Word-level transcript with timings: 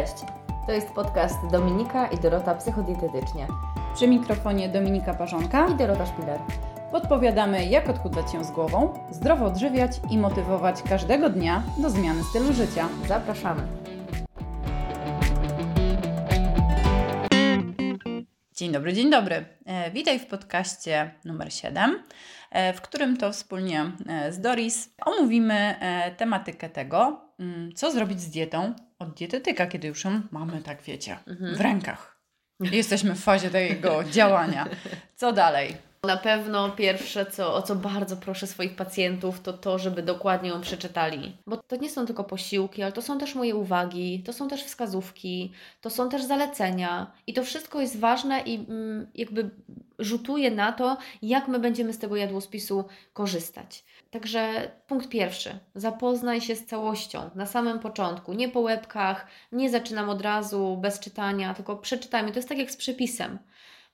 Cześć! 0.00 0.14
To 0.66 0.72
jest 0.72 0.90
podcast 0.90 1.46
Dominika 1.50 2.06
i 2.06 2.18
Dorota 2.18 2.54
Psychodietetycznie 2.54 3.46
Przy 3.94 4.08
mikrofonie 4.08 4.68
Dominika 4.68 5.14
Parzonka 5.14 5.68
i 5.68 5.74
Dorota 5.74 6.06
Szpiler. 6.06 6.40
podpowiadamy, 6.90 7.66
jak 7.66 7.88
odchudzać 7.88 8.32
się 8.32 8.44
z 8.44 8.50
głową, 8.50 8.94
zdrowo 9.10 9.44
odżywiać 9.44 10.00
i 10.10 10.18
motywować 10.18 10.82
każdego 10.82 11.30
dnia 11.30 11.62
do 11.78 11.90
zmiany 11.90 12.24
stylu 12.24 12.52
życia. 12.52 12.88
Zapraszamy. 13.08 13.62
Dzień 18.54 18.72
dobry, 18.72 18.92
dzień 18.92 19.10
dobry. 19.10 19.44
E, 19.66 19.90
witaj 19.90 20.18
w 20.18 20.26
podcaście 20.26 21.10
numer 21.24 21.52
7, 21.52 22.02
e, 22.50 22.72
w 22.72 22.80
którym 22.80 23.16
to 23.16 23.32
wspólnie 23.32 23.92
e, 24.08 24.32
z 24.32 24.40
Doris 24.40 24.94
omówimy 25.06 25.74
tematykę 26.16 26.68
tego, 26.68 27.20
mm, 27.38 27.72
co 27.74 27.92
zrobić 27.92 28.20
z 28.20 28.30
dietą 28.30 28.74
od 29.00 29.14
dietetyka, 29.14 29.66
kiedy 29.66 29.88
już 29.88 30.04
ją 30.04 30.20
mamy, 30.30 30.62
tak 30.62 30.82
wiecie, 30.82 31.18
w 31.56 31.60
rękach. 31.60 32.20
Jesteśmy 32.60 33.14
w 33.14 33.20
fazie 33.20 33.50
tego 33.50 34.04
działania. 34.04 34.66
Co 35.16 35.32
dalej? 35.32 35.76
Na 36.04 36.16
pewno 36.16 36.70
pierwsze, 36.70 37.26
co, 37.26 37.54
o 37.54 37.62
co 37.62 37.76
bardzo 37.76 38.16
proszę 38.16 38.46
swoich 38.46 38.76
pacjentów, 38.76 39.40
to 39.40 39.52
to, 39.52 39.78
żeby 39.78 40.02
dokładnie 40.02 40.48
ją 40.48 40.60
przeczytali. 40.60 41.36
Bo 41.46 41.56
to 41.56 41.76
nie 41.76 41.90
są 41.90 42.06
tylko 42.06 42.24
posiłki, 42.24 42.82
ale 42.82 42.92
to 42.92 43.02
są 43.02 43.18
też 43.18 43.34
moje 43.34 43.54
uwagi, 43.54 44.22
to 44.26 44.32
są 44.32 44.48
też 44.48 44.64
wskazówki, 44.64 45.52
to 45.80 45.90
są 45.90 46.08
też 46.08 46.22
zalecenia. 46.22 47.12
I 47.26 47.34
to 47.34 47.44
wszystko 47.44 47.80
jest 47.80 47.98
ważne 47.98 48.40
i 48.40 48.54
mm, 48.54 49.06
jakby 49.14 49.50
rzutuje 49.98 50.50
na 50.50 50.72
to, 50.72 50.96
jak 51.22 51.48
my 51.48 51.58
będziemy 51.58 51.92
z 51.92 51.98
tego 51.98 52.16
jadłospisu 52.16 52.84
korzystać. 53.12 53.84
Także 54.10 54.70
punkt 54.86 55.08
pierwszy. 55.08 55.58
Zapoznaj 55.74 56.40
się 56.40 56.56
z 56.56 56.66
całością 56.66 57.30
na 57.34 57.46
samym 57.46 57.78
początku. 57.78 58.32
Nie 58.32 58.48
po 58.48 58.60
łebkach, 58.60 59.26
nie 59.52 59.70
zaczynam 59.70 60.08
od 60.08 60.22
razu 60.22 60.76
bez 60.76 61.00
czytania, 61.00 61.54
tylko 61.54 61.76
przeczytajmy. 61.76 62.30
To 62.32 62.38
jest 62.38 62.48
tak 62.48 62.58
jak 62.58 62.70
z 62.70 62.76
przepisem. 62.76 63.38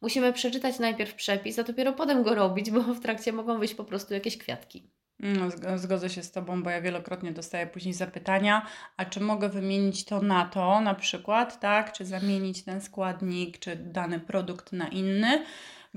Musimy 0.01 0.33
przeczytać 0.33 0.79
najpierw 0.79 1.15
przepis, 1.15 1.59
a 1.59 1.63
dopiero 1.63 1.93
potem 1.93 2.23
go 2.23 2.35
robić, 2.35 2.71
bo 2.71 2.81
w 2.81 3.01
trakcie 3.01 3.33
mogą 3.33 3.59
wyjść 3.59 3.75
po 3.75 3.85
prostu 3.85 4.15
jakieś 4.15 4.39
kwiatki. 4.39 4.91
No, 5.21 5.51
zg- 5.51 5.79
zgodzę 5.79 6.11
się 6.11 6.23
z 6.23 6.33
Tobą, 6.33 6.63
bo 6.63 6.71
ja 6.71 6.81
wielokrotnie 6.81 7.33
dostaję 7.33 7.67
później 7.67 7.95
zapytania, 7.95 8.67
a 8.97 9.05
czy 9.05 9.21
mogę 9.21 9.49
wymienić 9.49 10.05
to 10.05 10.21
na 10.21 10.45
to 10.45 10.81
na 10.81 10.95
przykład, 10.95 11.61
tak? 11.61 11.93
Czy 11.93 12.05
zamienić 12.05 12.65
ten 12.65 12.81
składnik, 12.81 13.59
czy 13.59 13.77
dany 13.77 14.21
produkt 14.21 14.73
na 14.73 14.89
inny, 14.89 15.45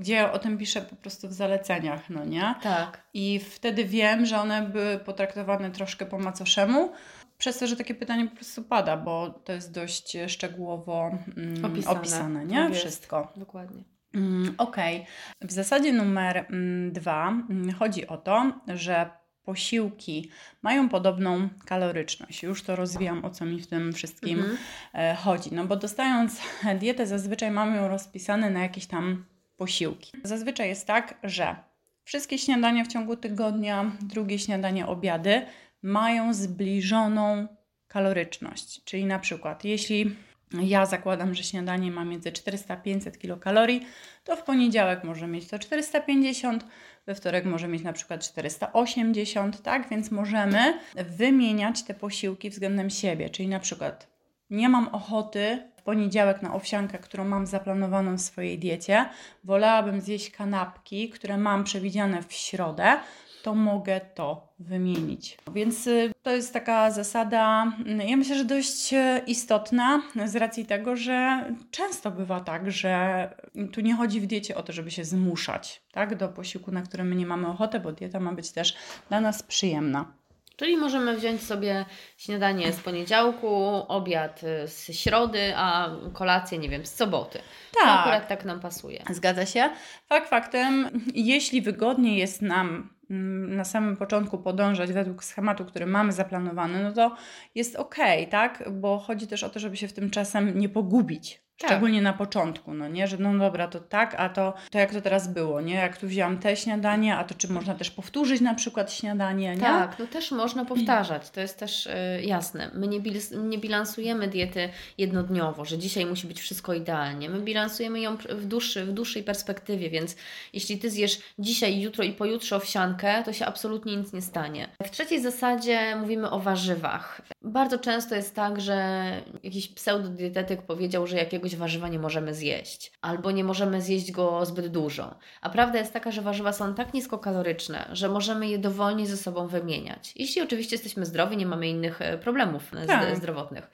gdzie 0.00 0.14
ja 0.14 0.32
o 0.32 0.38
tym 0.38 0.58
piszę 0.58 0.80
po 0.82 0.96
prostu 0.96 1.28
w 1.28 1.32
zaleceniach, 1.32 2.10
no 2.10 2.24
nie? 2.24 2.54
Tak. 2.62 3.02
I 3.14 3.38
wtedy 3.40 3.84
wiem, 3.84 4.26
że 4.26 4.38
one 4.40 4.62
były 4.62 4.98
potraktowane 4.98 5.70
troszkę 5.70 6.06
po 6.06 6.18
macoszemu, 6.18 6.92
przez 7.38 7.58
to, 7.58 7.66
że 7.66 7.76
takie 7.76 7.94
pytanie 7.94 8.26
po 8.28 8.36
prostu 8.36 8.62
pada, 8.62 8.96
bo 8.96 9.30
to 9.44 9.52
jest 9.52 9.72
dość 9.72 10.16
szczegółowo 10.26 11.10
mm, 11.36 11.64
Opisane. 11.64 11.98
opisane, 12.00 12.44
nie? 12.46 12.56
Tak. 12.56 12.74
Wszystko. 12.74 13.32
Dokładnie. 13.36 13.84
Mm, 14.14 14.54
Okej. 14.58 15.06
W 15.40 15.52
zasadzie 15.52 15.92
numer 15.92 16.36
mm, 16.50 16.92
dwa 16.92 17.28
mm, 17.28 17.72
chodzi 17.72 18.06
o 18.06 18.16
to, 18.16 18.52
że 18.68 19.10
posiłki 19.42 20.30
mają 20.62 20.88
podobną 20.88 21.48
kaloryczność. 21.66 22.42
Już 22.42 22.62
to 22.62 22.76
rozwijam, 22.76 23.24
o 23.24 23.30
co 23.30 23.44
mi 23.46 23.60
w 23.60 23.66
tym 23.66 23.92
wszystkim 23.92 24.38
Mhm. 24.38 24.56
e, 24.94 25.14
chodzi. 25.14 25.54
No 25.54 25.64
bo 25.64 25.76
dostając 25.76 26.40
dietę, 26.80 27.06
zazwyczaj 27.06 27.50
mamy 27.50 27.76
ją 27.76 27.88
rozpisane 27.88 28.50
na 28.50 28.60
jakieś 28.62 28.86
tam 28.86 29.24
posiłki. 29.60 30.12
Zazwyczaj 30.24 30.68
jest 30.68 30.86
tak, 30.86 31.14
że 31.22 31.56
wszystkie 32.04 32.38
śniadania 32.38 32.84
w 32.84 32.88
ciągu 32.88 33.16
tygodnia, 33.16 33.92
drugie 34.00 34.38
śniadanie, 34.38 34.86
obiady 34.86 35.42
mają 35.82 36.34
zbliżoną 36.34 37.48
kaloryczność. 37.88 38.84
Czyli 38.84 39.04
na 39.04 39.18
przykład, 39.18 39.64
jeśli 39.64 40.16
ja 40.52 40.86
zakładam, 40.86 41.34
że 41.34 41.42
śniadanie 41.42 41.90
ma 41.90 42.04
między 42.04 42.32
400 42.32 42.74
a 42.74 42.76
500 42.76 43.18
kilokalorii, 43.18 43.86
to 44.24 44.36
w 44.36 44.42
poniedziałek 44.42 45.04
może 45.04 45.26
mieć 45.26 45.48
to 45.48 45.58
450, 45.58 46.64
we 47.06 47.14
wtorek 47.14 47.44
może 47.44 47.68
mieć 47.68 47.82
na 47.82 47.92
przykład 47.92 48.24
480, 48.24 49.62
tak? 49.62 49.88
Więc 49.88 50.10
możemy 50.10 50.78
wymieniać 50.94 51.82
te 51.82 51.94
posiłki 51.94 52.50
względem 52.50 52.90
siebie. 52.90 53.30
Czyli 53.30 53.48
na 53.48 53.60
przykład 53.60 54.10
nie 54.50 54.68
mam 54.68 54.88
ochoty 54.88 55.69
w 55.80 55.82
poniedziałek 55.82 56.42
na 56.42 56.54
owsiankę, 56.54 56.98
którą 56.98 57.24
mam 57.24 57.46
zaplanowaną 57.46 58.16
w 58.16 58.20
swojej 58.20 58.58
diecie, 58.58 59.08
wolałabym 59.44 60.00
zjeść 60.00 60.30
kanapki, 60.30 61.10
które 61.10 61.38
mam 61.38 61.64
przewidziane 61.64 62.22
w 62.22 62.32
środę, 62.32 62.96
to 63.42 63.54
mogę 63.54 64.00
to 64.14 64.48
wymienić. 64.58 65.38
Więc 65.54 65.86
y, 65.86 66.12
to 66.22 66.30
jest 66.30 66.52
taka 66.52 66.90
zasada, 66.90 67.72
y, 67.86 68.06
ja 68.06 68.16
myślę, 68.16 68.36
że 68.36 68.44
dość 68.44 68.94
y, 68.94 69.22
istotna 69.26 70.02
z 70.24 70.36
racji 70.36 70.66
tego, 70.66 70.96
że 70.96 71.44
często 71.70 72.10
bywa 72.10 72.40
tak, 72.40 72.70
że 72.70 73.28
tu 73.72 73.80
nie 73.80 73.94
chodzi 73.94 74.20
w 74.20 74.26
diecie 74.26 74.56
o 74.56 74.62
to, 74.62 74.72
żeby 74.72 74.90
się 74.90 75.04
zmuszać 75.04 75.82
tak, 75.92 76.16
do 76.16 76.28
posiłku, 76.28 76.72
na 76.72 76.82
który 76.82 77.04
my 77.04 77.16
nie 77.16 77.26
mamy 77.26 77.48
ochoty, 77.48 77.80
bo 77.80 77.92
dieta 77.92 78.20
ma 78.20 78.32
być 78.32 78.50
też 78.50 78.76
dla 79.08 79.20
nas 79.20 79.42
przyjemna. 79.42 80.19
Czyli 80.60 80.76
możemy 80.76 81.16
wziąć 81.16 81.42
sobie 81.42 81.84
śniadanie 82.16 82.72
z 82.72 82.80
poniedziałku, 82.80 83.56
obiad 83.88 84.42
y, 84.42 84.68
z 84.68 84.92
środy, 84.92 85.52
a 85.56 85.90
kolację, 86.12 86.58
nie 86.58 86.68
wiem, 86.68 86.86
z 86.86 86.94
soboty. 86.94 87.38
To 87.72 87.80
Tak. 87.80 88.00
akurat 88.00 88.28
tak 88.28 88.44
nam 88.44 88.60
pasuje. 88.60 89.02
Zgadza 89.10 89.46
się. 89.46 89.70
Fakt 90.06 90.28
faktem, 90.28 90.90
jeśli 91.14 91.62
wygodnie 91.62 92.18
jest 92.18 92.42
nam 92.42 92.90
mm, 93.10 93.56
na 93.56 93.64
samym 93.64 93.96
początku 93.96 94.38
podążać 94.38 94.92
według 94.92 95.24
schematu, 95.24 95.64
który 95.64 95.86
mamy 95.86 96.12
zaplanowany, 96.12 96.82
no 96.82 96.92
to 96.92 97.16
jest 97.54 97.76
ok, 97.76 97.96
tak? 98.30 98.64
Bo 98.70 98.98
chodzi 98.98 99.26
też 99.26 99.44
o 99.44 99.50
to, 99.50 99.60
żeby 99.60 99.76
się 99.76 99.88
w 99.88 99.92
tym 99.92 100.10
czasem 100.10 100.58
nie 100.58 100.68
pogubić. 100.68 101.42
Tak. 101.60 101.70
Szczególnie 101.70 102.02
na 102.02 102.12
początku, 102.12 102.74
no 102.74 102.88
nie, 102.88 103.08
że 103.08 103.16
no 103.18 103.38
dobra, 103.38 103.68
to 103.68 103.80
tak, 103.80 104.14
a 104.18 104.28
to, 104.28 104.54
to 104.70 104.78
jak 104.78 104.92
to 104.92 105.00
teraz 105.00 105.28
było, 105.28 105.60
nie? 105.60 105.74
Jak 105.74 105.96
tu 105.96 106.06
wzięłam 106.06 106.38
te 106.38 106.56
śniadanie, 106.56 107.16
a 107.16 107.24
to 107.24 107.34
czy 107.34 107.52
można 107.52 107.74
też 107.74 107.90
powtórzyć 107.90 108.40
na 108.40 108.54
przykład 108.54 108.92
śniadanie, 108.92 109.54
nie? 109.54 109.60
Tak, 109.60 109.98
no 109.98 110.06
też 110.06 110.30
można 110.30 110.64
powtarzać, 110.64 111.30
to 111.30 111.40
jest 111.40 111.58
też 111.58 111.86
y, 111.86 111.90
jasne. 112.22 112.70
My 112.74 112.86
nie, 112.88 113.00
bil- 113.00 113.48
nie 113.48 113.58
bilansujemy 113.58 114.28
diety 114.28 114.68
jednodniowo, 114.98 115.64
że 115.64 115.78
dzisiaj 115.78 116.06
musi 116.06 116.26
być 116.26 116.40
wszystko 116.40 116.74
idealnie. 116.74 117.28
My 117.28 117.40
bilansujemy 117.40 118.00
ją 118.00 118.16
w, 118.16 118.46
dłuższy, 118.46 118.84
w 118.84 118.92
dłuższej 118.92 119.22
perspektywie, 119.22 119.90
więc 119.90 120.16
jeśli 120.52 120.78
Ty 120.78 120.90
zjesz 120.90 121.20
dzisiaj, 121.38 121.80
jutro 121.80 122.04
i 122.04 122.12
pojutrze 122.12 122.56
owsiankę, 122.56 123.22
to 123.24 123.32
się 123.32 123.46
absolutnie 123.46 123.96
nic 123.96 124.12
nie 124.12 124.22
stanie. 124.22 124.68
W 124.82 124.90
trzeciej 124.90 125.20
zasadzie 125.22 125.96
mówimy 125.96 126.30
o 126.30 126.38
warzywach. 126.40 127.22
Bardzo 127.42 127.78
często 127.78 128.14
jest 128.14 128.34
tak, 128.34 128.60
że 128.60 129.10
jakiś 129.42 129.68
pseudodietetyk 129.68 130.62
powiedział, 130.62 131.06
że 131.06 131.16
jakiegoś 131.16 131.56
warzywa 131.56 131.88
nie 131.88 131.98
możemy 131.98 132.34
zjeść, 132.34 132.92
albo 133.00 133.30
nie 133.30 133.44
możemy 133.44 133.82
zjeść 133.82 134.12
go 134.12 134.46
zbyt 134.46 134.68
dużo. 134.68 135.14
A 135.40 135.50
prawda 135.50 135.78
jest 135.78 135.92
taka, 135.92 136.10
że 136.10 136.22
warzywa 136.22 136.52
są 136.52 136.74
tak 136.74 136.94
niskokaloryczne, 136.94 137.88
że 137.92 138.08
możemy 138.08 138.48
je 138.48 138.58
dowolnie 138.58 139.06
ze 139.06 139.16
sobą 139.16 139.46
wymieniać. 139.46 140.12
Jeśli 140.16 140.42
oczywiście 140.42 140.74
jesteśmy 140.76 141.06
zdrowi, 141.06 141.36
nie 141.36 141.46
mamy 141.46 141.68
innych 141.68 142.02
e, 142.02 142.18
problemów 142.18 142.74
e, 142.74 142.86
Tak. 142.86 143.16
zdrowotnych. 143.16 143.70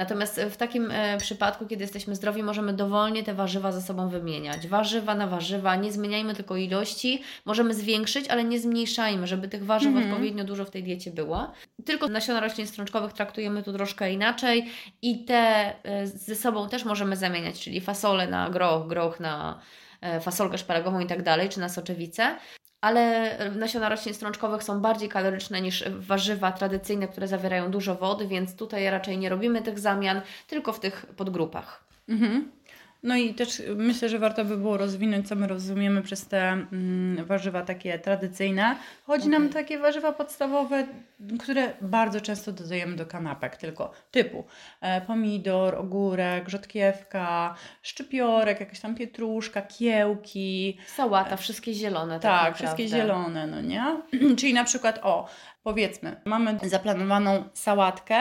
Natomiast 0.00 0.38
e, 0.38 0.50
w 0.50 0.56
takim 0.56 0.90
e, 0.90 1.18
przypadku, 1.18 1.66
kiedy 1.66 1.84
jesteśmy 1.84 2.14
zdrowi, 2.14 2.42
możemy 2.42 2.72
dowolnie 2.72 3.22
te 3.22 3.34
warzywa 3.34 3.72
ze 3.72 3.82
sobą 3.82 4.08
wymieniać. 4.08 4.68
Warzywa 4.68 5.14
na 5.14 5.26
warzywa, 5.26 5.76
nie 5.76 5.92
zmieniajmy 5.92 6.34
tylko 6.34 6.56
ilości, 6.56 7.22
możemy 7.44 7.74
zwiększyć, 7.74 8.28
ale 8.28 8.44
nie 8.44 8.58
zmniejszajmy, 8.60 9.26
żeby 9.26 9.48
tych 9.48 9.64
warzyw 9.64 9.88
Mhm. 9.88 10.10
odpowiednio 10.10 10.44
dużo 10.44 10.64
w 10.64 10.70
tej 10.70 10.82
diecie 10.82 11.10
było. 11.10 11.52
Tylko 11.84 12.08
nasiona 12.08 12.40
roślin 12.40 12.66
strączkowych 12.66 13.12
traktujemy 13.12 13.62
tu 13.62 13.72
troszkę 13.72 14.12
inaczej 14.12 14.70
i 15.02 15.24
te 15.24 15.72
e, 15.84 16.06
ze 16.06 16.34
sobą 16.34 16.68
też 16.68 16.84
możemy 16.84 17.16
zamieniać, 17.16 17.60
czyli 17.60 17.80
fasolę 17.80 18.28
na 18.28 18.50
groch, 18.50 18.86
groch 18.86 19.20
na 19.20 19.60
fasolkę 20.20 20.58
szparagową 20.58 21.00
i 21.00 21.06
tak 21.06 21.22
dalej, 21.22 21.48
czy 21.48 21.60
na 21.60 21.68
soczewicę. 21.68 22.36
Ale 22.80 23.36
nasiona 23.56 23.88
roślin 23.88 24.14
strączkowych 24.14 24.62
są 24.62 24.80
bardziej 24.80 25.08
kaloryczne 25.08 25.60
niż 25.60 25.84
warzywa 25.88 26.52
tradycyjne, 26.52 27.08
które 27.08 27.28
zawierają 27.28 27.70
dużo 27.70 27.94
wody, 27.94 28.26
więc 28.26 28.56
tutaj 28.56 28.90
raczej 28.90 29.18
nie 29.18 29.28
robimy 29.28 29.62
tych 29.62 29.78
zamian, 29.78 30.20
tylko 30.46 30.72
w 30.72 30.80
tych 30.80 31.06
podgrupach. 31.16 31.84
Mhm. 32.08 32.50
No 33.02 33.16
i 33.16 33.34
też 33.34 33.62
myślę, 33.76 34.08
że 34.08 34.18
warto 34.18 34.44
by 34.44 34.56
było 34.56 34.76
rozwinąć, 34.76 35.28
co 35.28 35.34
my 35.34 35.46
rozumiemy 35.46 36.02
przez 36.02 36.26
te 36.26 36.52
mm, 36.52 37.24
warzywa 37.24 37.62
takie 37.62 37.98
tradycyjne. 37.98 38.76
Chodzi 39.06 39.28
nam 39.28 39.42
Okej. 39.42 39.54
takie 39.54 39.78
warzywa 39.78 40.12
podstawowe, 40.12 40.86
które 41.40 41.72
bardzo 41.80 42.20
często 42.20 42.52
dodajemy 42.52 42.96
do 42.96 43.06
kanapek, 43.06 43.56
tylko 43.56 43.92
typu 44.10 44.44
e, 44.80 45.00
pomidor, 45.00 45.74
ogórek, 45.74 46.48
rzodkiewka, 46.48 47.54
szczypiorek, 47.82 48.60
jakaś 48.60 48.80
tam 48.80 48.94
pietruszka, 48.94 49.62
kiełki, 49.62 50.78
Sałata, 50.86 51.36
wszystkie 51.36 51.74
zielone. 51.74 52.20
Tak, 52.20 52.42
tak, 52.42 52.56
wszystkie 52.56 52.88
zielone, 52.88 53.46
no 53.46 53.60
nie? 53.60 53.96
Czyli 54.38 54.54
na 54.54 54.64
przykład, 54.64 55.00
o, 55.02 55.28
powiedzmy, 55.62 56.16
mamy 56.24 56.58
zaplanowaną 56.62 57.44
sałatkę, 57.54 58.20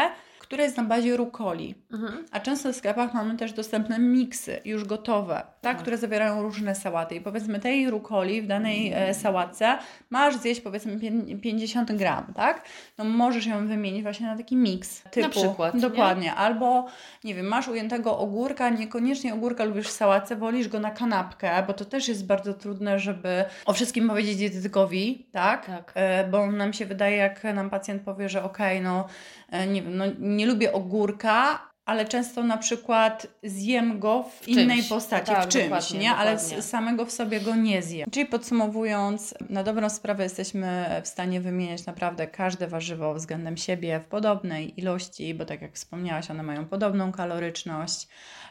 które 0.49 0.63
jest 0.63 0.77
na 0.77 0.83
bazie 0.83 1.17
rukoli. 1.17 1.75
Mhm. 1.91 2.25
A 2.31 2.39
często 2.39 2.73
w 2.73 2.75
sklepach 2.75 3.13
mamy 3.13 3.37
też 3.37 3.53
dostępne 3.53 3.99
miksy 3.99 4.59
już 4.65 4.85
gotowe, 4.85 5.35
tak, 5.35 5.47
Tak. 5.61 5.77
które 5.77 5.97
zawierają 5.97 6.41
różne 6.41 6.75
sałaty. 6.75 7.15
I 7.15 7.21
powiedzmy 7.21 7.59
tej 7.59 7.89
rukoli 7.89 8.41
w 8.41 8.47
danej 8.47 8.93
e, 8.95 9.13
sałatce 9.13 9.77
masz 10.09 10.37
zjeść 10.37 10.61
powiedzmy 10.61 10.97
pię- 10.99 11.39
50 11.41 11.91
gram, 11.91 12.33
tak? 12.35 12.61
No 12.97 13.03
możesz 13.03 13.45
ją 13.45 13.67
wymienić 13.67 14.03
właśnie 14.03 14.27
na 14.27 14.37
taki 14.37 14.55
miks 14.55 15.01
typu. 15.11 15.29
przykład, 15.29 15.73
nie? 15.73 15.81
Dokładnie. 15.81 16.33
Albo 16.35 16.85
nie 17.23 17.35
wiem, 17.35 17.45
masz 17.45 17.67
ujętego 17.67 18.17
ogórka, 18.17 18.69
niekoniecznie 18.69 19.33
ogórka 19.33 19.63
lubisz 19.63 19.87
w 19.87 19.91
sałatce, 19.91 20.35
wolisz 20.35 20.67
go 20.67 20.79
na 20.79 20.91
kanapkę, 20.91 21.63
bo 21.67 21.73
to 21.73 21.85
też 21.85 22.07
jest 22.07 22.25
bardzo 22.25 22.53
trudne, 22.53 22.99
żeby 22.99 23.45
o 23.65 23.73
wszystkim 23.73 24.07
powiedzieć 24.07 24.37
dietetykowi, 24.37 25.25
tak? 25.31 25.65
Tak. 25.65 25.91
E, 25.95 26.27
Bo 26.27 26.51
nam 26.51 26.73
się 26.73 26.85
wydaje, 26.85 27.17
jak 27.17 27.43
nam 27.43 27.69
pacjent 27.69 28.01
powie, 28.01 28.29
że 28.29 28.43
okej, 28.43 28.81
no 28.81 29.07
e, 29.49 29.67
nie 29.67 29.81
wiem, 29.81 29.97
no 29.97 30.05
nie 30.39 30.45
lubię 30.45 30.73
ogórka, 30.73 31.69
ale 31.85 32.05
często 32.05 32.43
na 32.43 32.57
przykład 32.57 33.27
zjem 33.43 33.99
go 33.99 34.23
w, 34.23 34.45
czymś. 34.45 34.57
innej 34.57 34.83
postaci, 34.83 35.25
Tak, 35.31 35.45
w 35.45 35.47
czymś, 35.47 35.63
dokładnie, 35.63 35.99
nie? 35.99 36.11
Ale 36.11 36.35
dokładnie. 36.35 36.61
samego 36.61 37.05
w 37.05 37.11
sobie 37.11 37.41
go 37.41 37.55
nie 37.55 37.81
zjem. 37.81 38.09
Czyli 38.11 38.25
podsumowując, 38.25 39.33
na 39.49 39.63
dobrą 39.63 39.89
sprawę 39.89 40.23
jesteśmy 40.23 41.01
w 41.03 41.07
stanie 41.07 41.41
wymieniać 41.41 41.85
naprawdę 41.85 42.27
każde 42.27 42.67
warzywo 42.67 43.13
względem 43.13 43.57
siebie 43.57 43.99
w 43.99 44.05
podobnej 44.05 44.79
ilości, 44.79 45.33
bo 45.33 45.45
tak 45.45 45.61
jak 45.61 45.73
wspomniałaś, 45.75 46.31
one 46.31 46.43
mają 46.43 46.65
podobną 46.65 47.11
kaloryczność. 47.11 48.07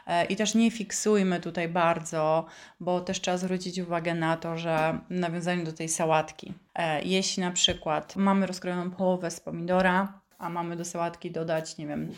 E, 0.07 0.25
I 0.25 0.35
też 0.35 0.55
nie 0.55 0.71
fiksujmy 0.71 1.39
tutaj 1.39 1.67
bardzo, 1.67 2.45
bo 2.79 3.01
też 3.01 3.21
trzeba 3.21 3.37
zwrócić 3.37 3.79
uwagę 3.79 4.15
na 4.15 4.37
to, 4.37 4.57
że 4.57 4.99
w 5.09 5.13
nawiązaniu 5.19 5.65
do 5.65 5.73
tej 5.73 5.89
sałatki, 5.89 6.53
e, 6.75 7.01
jeśli 7.03 7.43
na 7.43 7.51
przykład 7.51 8.15
mamy 8.15 8.45
rozkrojoną 8.45 8.91
połowę 8.91 9.31
z 9.31 9.39
pomidora, 9.39 10.19
a 10.39 10.49
mamy 10.49 10.75
do 10.75 10.85
sałatki 10.85 11.31
dodać, 11.31 11.77
nie 11.77 11.87
wiem, 11.87 12.13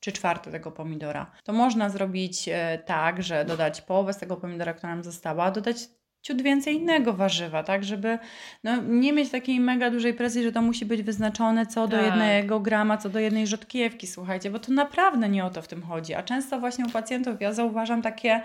trzy 0.00 0.12
czwarte 0.12 0.50
tego 0.50 0.72
pomidora, 0.72 1.30
to 1.44 1.52
można 1.52 1.88
zrobić 1.90 2.48
e, 2.48 2.78
tak, 2.86 3.22
że 3.22 3.44
dodać 3.44 3.80
połowę 3.80 4.12
z 4.12 4.18
tego 4.18 4.36
pomidora, 4.36 4.74
która 4.74 4.94
nam 4.94 5.04
została, 5.04 5.50
dodać 5.50 5.76
ciut 6.22 6.42
więcej 6.42 6.74
innego 6.74 7.12
warzywa, 7.12 7.62
tak, 7.62 7.84
żeby 7.84 8.18
no, 8.64 8.76
nie 8.82 9.12
mieć 9.12 9.30
takiej 9.30 9.60
mega 9.60 9.90
dużej 9.90 10.14
presji, 10.14 10.42
że 10.42 10.52
to 10.52 10.62
musi 10.62 10.86
być 10.86 11.02
wyznaczone 11.02 11.66
co 11.66 11.88
do 11.88 11.96
Tak. 11.96 12.06
jednego 12.06 12.60
grama, 12.60 12.96
co 12.96 13.08
do 13.08 13.18
jednej 13.18 13.46
rzodkiewki, 13.46 14.06
słuchajcie, 14.06 14.50
bo 14.50 14.58
to 14.58 14.72
naprawdę 14.72 15.28
nie 15.28 15.44
o 15.44 15.50
to 15.50 15.62
w 15.62 15.68
tym 15.68 15.82
chodzi, 15.82 16.14
a 16.14 16.22
często 16.22 16.60
właśnie 16.60 16.86
u 16.86 16.90
pacjentów 16.90 17.40
ja 17.40 17.52
zauważam 17.52 18.02
takie 18.02 18.40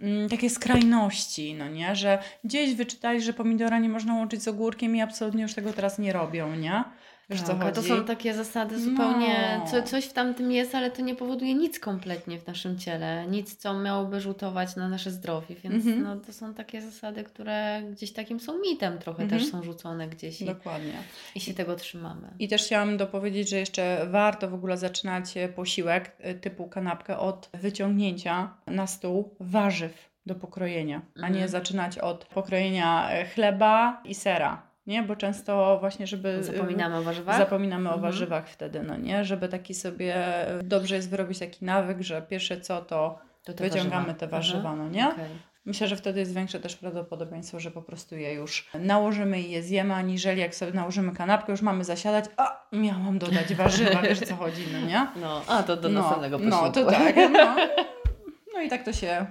mm, 0.00 0.28
takie 0.28 0.50
skrajności, 0.50 1.54
no 1.54 1.68
nie, 1.68 1.96
że 1.96 2.18
gdzieś 2.44 2.74
wyczytali, 2.74 3.22
że 3.22 3.32
pomidora 3.32 3.78
nie 3.78 3.88
można 3.88 4.14
łączyć 4.14 4.42
z 4.42 4.48
ogórkiem 4.48 4.96
i 4.96 5.00
absolutnie 5.00 5.42
już 5.42 5.54
tego 5.54 5.72
teraz 5.72 5.98
nie 5.98 6.12
robią, 6.12 6.56
nie? 6.56 6.84
Wiesz 7.30 7.42
Tak, 7.42 7.74
to 7.74 7.82
są 7.82 8.04
takie 8.04 8.34
zasady 8.34 8.80
zupełnie, 8.80 9.58
No. 9.58 9.66
co, 9.70 9.82
coś 9.82 10.04
w 10.04 10.12
tamtym 10.12 10.52
jest, 10.52 10.74
ale 10.74 10.90
to 10.90 11.02
nie 11.02 11.14
powoduje 11.14 11.54
nic 11.54 11.78
kompletnie 11.80 12.38
w 12.38 12.46
naszym 12.46 12.78
ciele, 12.78 13.26
nic, 13.26 13.56
co 13.56 13.74
miałoby 13.80 14.20
rzutować 14.20 14.76
na 14.76 14.88
nasze 14.88 15.10
zdrowie, 15.10 15.54
więc 15.64 15.74
Mhm. 15.86 16.02
no, 16.02 16.16
to 16.16 16.32
są 16.32 16.54
takie 16.54 16.82
zasady, 16.82 17.24
które 17.24 17.82
gdzieś 17.90 18.12
takim 18.12 18.40
są 18.40 18.60
mitem 18.60 18.98
trochę 18.98 19.22
Mhm. 19.22 19.40
też 19.40 19.50
są 19.50 19.62
rzucone 19.62 20.08
gdzieś 20.08 20.40
i, 20.42 20.44
Dokładnie. 20.44 20.92
i 21.34 21.40
się 21.40 21.54
tego 21.54 21.76
trzymamy. 21.76 22.28
I 22.38 22.48
też 22.48 22.62
chciałam 22.64 22.96
dopowiedzieć, 22.96 23.48
że 23.50 23.56
jeszcze 23.56 24.06
warto 24.10 24.48
w 24.50 24.54
ogóle 24.54 24.76
zaczynać 24.76 25.36
e, 25.36 25.48
posiłek 25.48 26.16
e, 26.18 26.34
typu 26.34 26.68
kanapkę 26.68 27.18
od 27.18 27.50
wyciągnięcia 27.54 28.54
na 28.66 28.86
stół 28.86 29.34
warzyw 29.40 30.10
do 30.26 30.34
pokrojenia, 30.34 31.02
a 31.16 31.20
nie 31.20 31.26
Mhm. 31.26 31.48
zaczynać 31.48 31.98
od 31.98 32.24
pokrojenia 32.24 33.10
e, 33.10 33.24
chleba 33.26 34.02
i 34.04 34.14
sera. 34.14 34.69
Nie, 34.86 35.02
bo 35.02 35.16
często 35.16 35.76
właśnie, 35.80 36.06
żeby. 36.06 36.28
e, 36.28 36.42
Zapominamy 36.42 36.96
o 36.96 37.02
warzywach? 37.02 37.38
Zapominamy 37.38 37.88
o 37.88 37.94
Mhm. 37.94 38.02
warzywach 38.12 38.48
wtedy, 38.48 38.82
no 38.82 38.96
nie? 38.96 39.24
Żeby 39.24 39.48
taki 39.48 39.74
sobie. 39.74 40.14
e, 40.48 40.62
Dobrze 40.62 40.96
jest 40.96 41.10
wyrobić 41.10 41.38
taki 41.38 41.64
nawyk, 41.64 42.02
że 42.02 42.22
pierwsze 42.22 42.60
co 42.60 42.80
to 42.82 43.18
To 43.44 43.52
te 43.52 43.64
wyciągamy 43.64 43.90
warzywa. 44.06 44.14
te 44.18 44.26
warzywa, 44.26 44.68
Aha, 44.68 44.76
no 44.76 44.88
nie? 44.88 45.08
okej. 45.08 45.50
Myślę, 45.64 45.88
że 45.88 45.96
wtedy 45.96 46.20
jest 46.20 46.34
większe 46.34 46.60
też 46.60 46.76
prawdopodobieństwo, 46.76 47.60
że 47.60 47.70
po 47.70 47.82
prostu 47.82 48.16
je 48.16 48.34
już 48.34 48.70
nałożymy 48.74 49.40
i 49.40 49.50
je 49.50 49.62
zjemy, 49.62 49.94
aniżeli 49.94 50.40
jak 50.40 50.54
sobie 50.54 50.72
nałożymy 50.72 51.12
kanapkę, 51.12 51.52
już 51.52 51.62
mamy 51.62 51.84
zasiadać, 51.84 52.24
a 52.36 52.66
miałam 52.72 53.18
dodać 53.18 53.54
warzywa, 53.54 54.02
wiesz 54.02 54.20
co 54.20 54.36
chodzi, 54.36 54.62
no 54.72 54.86
nie? 54.86 55.06
No, 55.16 55.42
a 55.48 55.62
to 55.62 55.76
do 55.76 55.88
no, 55.88 56.00
następnego 56.00 56.38
No, 56.38 56.58
posiłku. 56.58 56.90
to 56.90 56.96
tak, 56.96 57.16
no. 57.32 57.56
No 58.54 58.60
i 58.62 58.68
tak 58.68 58.82
to 58.84 58.92
się 58.92 59.26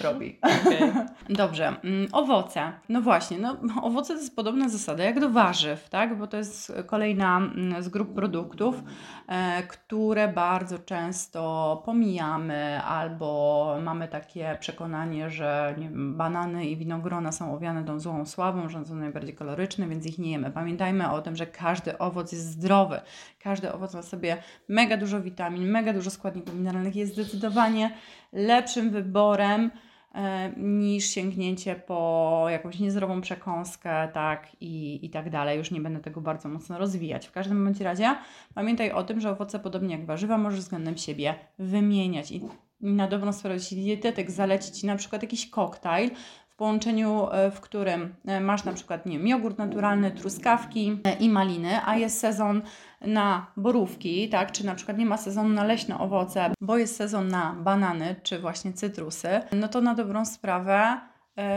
robi. 0.00 0.38
Okej. 0.42 0.92
Dobrze, 1.28 1.66
mm, 1.84 2.08
owoce. 2.12 2.72
No 2.88 3.00
właśnie, 3.00 3.38
no, 3.38 3.56
owoce 3.82 4.14
to 4.14 4.20
jest 4.20 4.36
podobna 4.36 4.68
zasada 4.68 5.04
jak 5.04 5.20
do 5.20 5.30
warzyw, 5.30 5.88
tak? 5.88 6.18
Bo 6.18 6.26
to 6.26 6.36
jest 6.36 6.72
kolejna 6.86 7.36
mm, 7.36 7.82
z 7.82 7.88
grup 7.88 8.14
produktów, 8.14 8.82
e, 9.28 9.62
które 9.62 10.28
bardzo 10.28 10.78
często 10.78 11.82
pomijamy 11.84 12.82
albo 12.82 13.76
mamy 13.82 14.08
takie 14.08 14.56
przekonanie, 14.60 15.30
że 15.30 15.74
wiem, 15.78 16.16
banany 16.16 16.66
i 16.66 16.76
winogrona 16.76 17.32
są 17.32 17.54
owiane 17.54 17.84
tą 17.84 18.00
złą 18.00 18.26
sławą, 18.26 18.68
że 18.68 18.84
są 18.84 18.94
najbardziej 18.94 19.34
kaloryczne, 19.34 19.88
więc 19.88 20.06
ich 20.06 20.18
nie 20.18 20.30
jemy. 20.30 20.50
Pamiętajmy 20.50 21.10
o 21.10 21.22
tym, 21.22 21.36
że 21.36 21.46
każdy 21.46 21.98
owoc 21.98 22.32
jest 22.32 22.50
zdrowy. 22.50 23.00
Każdy 23.42 23.72
owoc 23.72 23.94
ma 23.94 24.02
sobie 24.02 24.36
mega 24.68 24.96
dużo 24.96 25.20
witamin, 25.20 25.70
mega 25.70 25.92
dużo 25.92 26.10
składników 26.10 26.54
mineralnych, 26.54 26.96
jest 26.96 27.12
zdecydowanie 27.12 27.90
lepszym 28.32 28.90
wyborem 28.90 29.70
e, 30.14 30.52
niż 30.56 31.04
sięgnięcie 31.04 31.74
po 31.76 32.46
jakąś 32.48 32.78
niezdrową 32.78 33.20
przekąskę, 33.20 34.08
tak 34.12 34.48
i, 34.60 35.06
i 35.06 35.10
tak 35.10 35.30
dalej. 35.30 35.58
Już 35.58 35.70
nie 35.70 35.80
będę 35.80 36.00
tego 36.00 36.20
bardzo 36.20 36.48
mocno 36.48 36.78
rozwijać. 36.78 37.26
W 37.26 37.32
każdym 37.32 37.64
bądź 37.64 37.80
razie 37.80 38.14
pamiętaj 38.54 38.92
o 38.92 39.02
tym, 39.02 39.20
że 39.20 39.30
owoce, 39.30 39.58
podobnie 39.58 39.96
jak 39.96 40.06
warzywa, 40.06 40.38
możesz 40.38 40.60
względem 40.60 40.96
siebie 40.96 41.34
wymieniać. 41.58 42.30
I 42.30 42.42
na 42.80 43.08
dobrą 43.08 43.32
sprawę, 43.32 43.54
jeśli 43.54 43.84
dietetyk 43.84 44.30
zaleci 44.30 44.72
Ci 44.72 44.86
na 44.86 44.96
przykład 44.96 45.22
jakiś 45.22 45.50
koktajl, 45.50 46.10
połączeniu, 46.58 47.28
e, 47.30 47.50
w 47.50 47.60
którym 47.60 48.14
e, 48.26 48.40
masz 48.40 48.64
na 48.64 48.72
przykład 48.72 49.06
nie 49.06 49.18
wiem, 49.18 49.26
jogurt 49.26 49.58
naturalny, 49.58 50.10
truskawki 50.10 51.00
e, 51.04 51.12
i 51.14 51.28
maliny, 51.28 51.84
a 51.84 51.96
jest 51.96 52.20
sezon 52.20 52.62
na 53.00 53.46
borówki, 53.56 54.28
tak, 54.28 54.52
czy 54.52 54.66
na 54.66 54.74
przykład 54.74 54.98
nie 54.98 55.06
ma 55.06 55.16
sezonu 55.16 55.48
na 55.48 55.64
leśne 55.64 55.98
owoce, 55.98 56.50
bo 56.60 56.78
jest 56.78 56.96
sezon 56.96 57.28
na 57.28 57.52
banany, 57.52 58.16
czy 58.22 58.38
właśnie 58.38 58.72
cytrusy, 58.72 59.28
no 59.52 59.68
to 59.68 59.80
na 59.80 59.94
dobrą 59.94 60.24
sprawę 60.24 61.00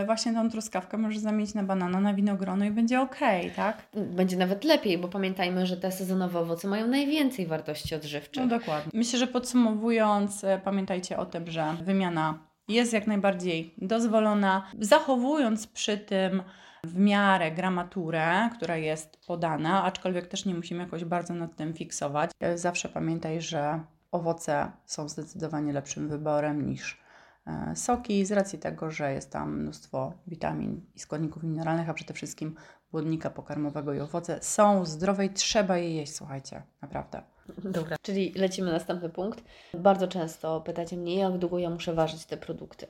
właśnie 0.05 0.33
tą 0.33 0.49
truskawkę 0.49 0.97
możesz 0.97 1.17
zamienić 1.17 1.53
na 1.53 1.63
banana, 1.63 1.99
na 1.99 2.13
winogrono 2.13 2.65
i 2.65 2.71
będzie 2.71 3.01
ok, 3.01 3.19
tak? 3.55 3.77
Będzie 3.93 4.37
nawet 4.37 4.63
lepiej, 4.63 4.97
bo 4.97 5.07
pamiętajmy, 5.07 5.65
że 5.65 5.77
te 5.77 5.91
sezonowe 5.91 6.39
owoce 6.39 6.67
mają 6.67 6.87
najwięcej 6.87 7.47
wartości 7.47 7.95
odżywczych. 7.95 8.43
No 8.43 8.49
dokładnie. 8.49 8.91
Myślę, 8.93 9.19
że 9.19 9.27
podsumowując, 9.27 10.45
pamiętajcie 10.63 11.17
o 11.17 11.25
tym, 11.25 11.51
że 11.51 11.75
wymiana 11.83 12.50
jest 12.71 12.93
jak 12.93 13.07
najbardziej 13.07 13.73
dozwolona, 13.77 14.67
zachowując 14.79 15.67
przy 15.67 15.97
tym 15.97 16.43
w 16.83 16.99
miarę 16.99 17.51
gramaturę, 17.51 18.49
która 18.55 18.77
jest 18.77 19.25
podana, 19.27 19.83
aczkolwiek 19.83 20.27
też 20.27 20.45
nie 20.45 20.55
musimy 20.55 20.83
jakoś 20.83 21.05
bardzo 21.05 21.33
nad 21.33 21.55
tym 21.55 21.73
fiksować. 21.73 22.31
Zawsze 22.55 22.89
pamiętaj, 22.89 23.41
że 23.41 23.83
owoce 24.11 24.71
są 24.85 25.09
zdecydowanie 25.09 25.73
lepszym 25.73 26.09
wyborem 26.09 26.65
niż 26.65 27.01
e, 27.47 27.75
soki, 27.75 28.25
z 28.25 28.31
racji 28.31 28.59
tego, 28.59 28.91
że 28.91 29.13
jest 29.13 29.31
tam 29.31 29.59
mnóstwo 29.59 30.13
witamin 30.27 30.81
i 30.95 30.99
składników 30.99 31.43
mineralnych, 31.43 31.89
a 31.89 31.93
przede 31.93 32.13
wszystkim 32.13 32.55
błonnika 32.91 33.29
pokarmowego 33.29 33.93
i 33.93 33.99
owoce 33.99 34.39
są 34.41 34.85
zdrowe 34.85 35.25
i 35.25 35.29
trzeba 35.29 35.77
je 35.77 35.95
jeść, 35.95 36.15
słuchajcie, 36.15 36.63
naprawdę. 36.81 37.21
Dobra. 37.57 37.97
Czyli 38.01 38.33
lecimy 38.35 38.67
na 38.67 38.73
następny 38.73 39.09
punkt. 39.09 39.43
Bardzo 39.73 40.07
często 40.07 40.61
pytacie 40.61 40.97
mnie, 40.97 41.15
jak 41.15 41.37
długo 41.37 41.59
ja 41.59 41.69
muszę 41.69 41.93
ważyć 41.93 42.25
te 42.25 42.37
produkty. 42.37 42.87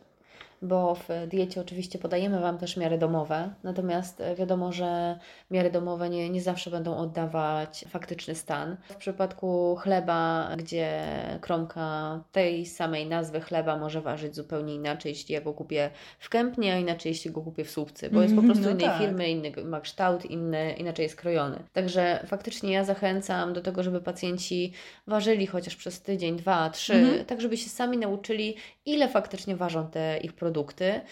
Bo 0.64 0.96
w 0.96 1.08
diecie 1.28 1.62
oczywiście 1.62 2.00
podajemy 2.00 2.40
Wam 2.40 2.58
też 2.58 2.78
miary 2.78 2.98
domowe, 2.98 3.54
natomiast 3.64 4.22
e, 4.22 4.36
wiadomo, 4.36 4.72
że 4.72 5.20
miary 5.52 5.72
domowe 5.72 6.10
nie, 6.10 6.30
nie 6.30 6.42
zawsze 6.42 6.72
będą 6.72 6.98
oddawać 6.98 7.86
faktyczny 7.90 8.36
stan. 8.36 8.78
W 8.84 8.96
przypadku 8.96 9.76
chleba, 9.80 10.50
gdzie 10.58 11.02
kromka 11.42 12.20
tej 12.32 12.66
samej 12.66 13.06
nazwy 13.08 13.42
chleba 13.42 13.78
może 13.78 14.02
ważyć 14.02 14.36
zupełnie 14.36 14.76
inaczej, 14.76 15.10
jeśli 15.10 15.34
ja 15.36 15.42
go 15.42 15.54
kupię 15.54 15.90
w 16.20 16.30
Kępnie, 16.30 16.74
a 16.74 16.78
inaczej 16.78 17.10
jeśli 17.10 17.32
go 17.32 17.42
kupię 17.42 17.64
w 17.66 17.72
Słupcy, 17.72 18.10
bo 18.10 18.22
jest 18.22 18.36
po 18.36 18.42
Mhm, 18.42 18.46
prostu 18.48 18.64
no 18.64 18.76
innej 18.76 18.90
tak. 18.90 18.98
firmy, 18.98 19.30
inny 19.30 19.52
ma 19.64 19.82
kształt, 19.82 20.26
inny, 20.26 20.74
inaczej 20.74 21.04
jest 21.04 21.16
krojony. 21.16 21.64
Także 21.74 22.24
faktycznie 22.28 22.72
ja 22.74 22.84
zachęcam 22.84 23.54
do 23.54 23.62
tego, 23.62 23.84
żeby 23.84 24.02
pacjenci 24.02 24.74
ważyli 25.08 25.48
chociaż 25.48 25.76
przez 25.76 26.02
tydzień, 26.02 26.36
dwa, 26.38 26.70
trzy, 26.70 26.94
Mhm. 26.94 27.26
tak 27.26 27.42
żeby 27.42 27.58
się 27.58 27.70
sami 27.70 27.98
nauczyli, 27.98 28.56
ile 28.86 29.10
faktycznie 29.10 29.56
ważą 29.56 29.88
te 29.88 30.18
ich 30.18 30.34
produkty, 30.34 30.51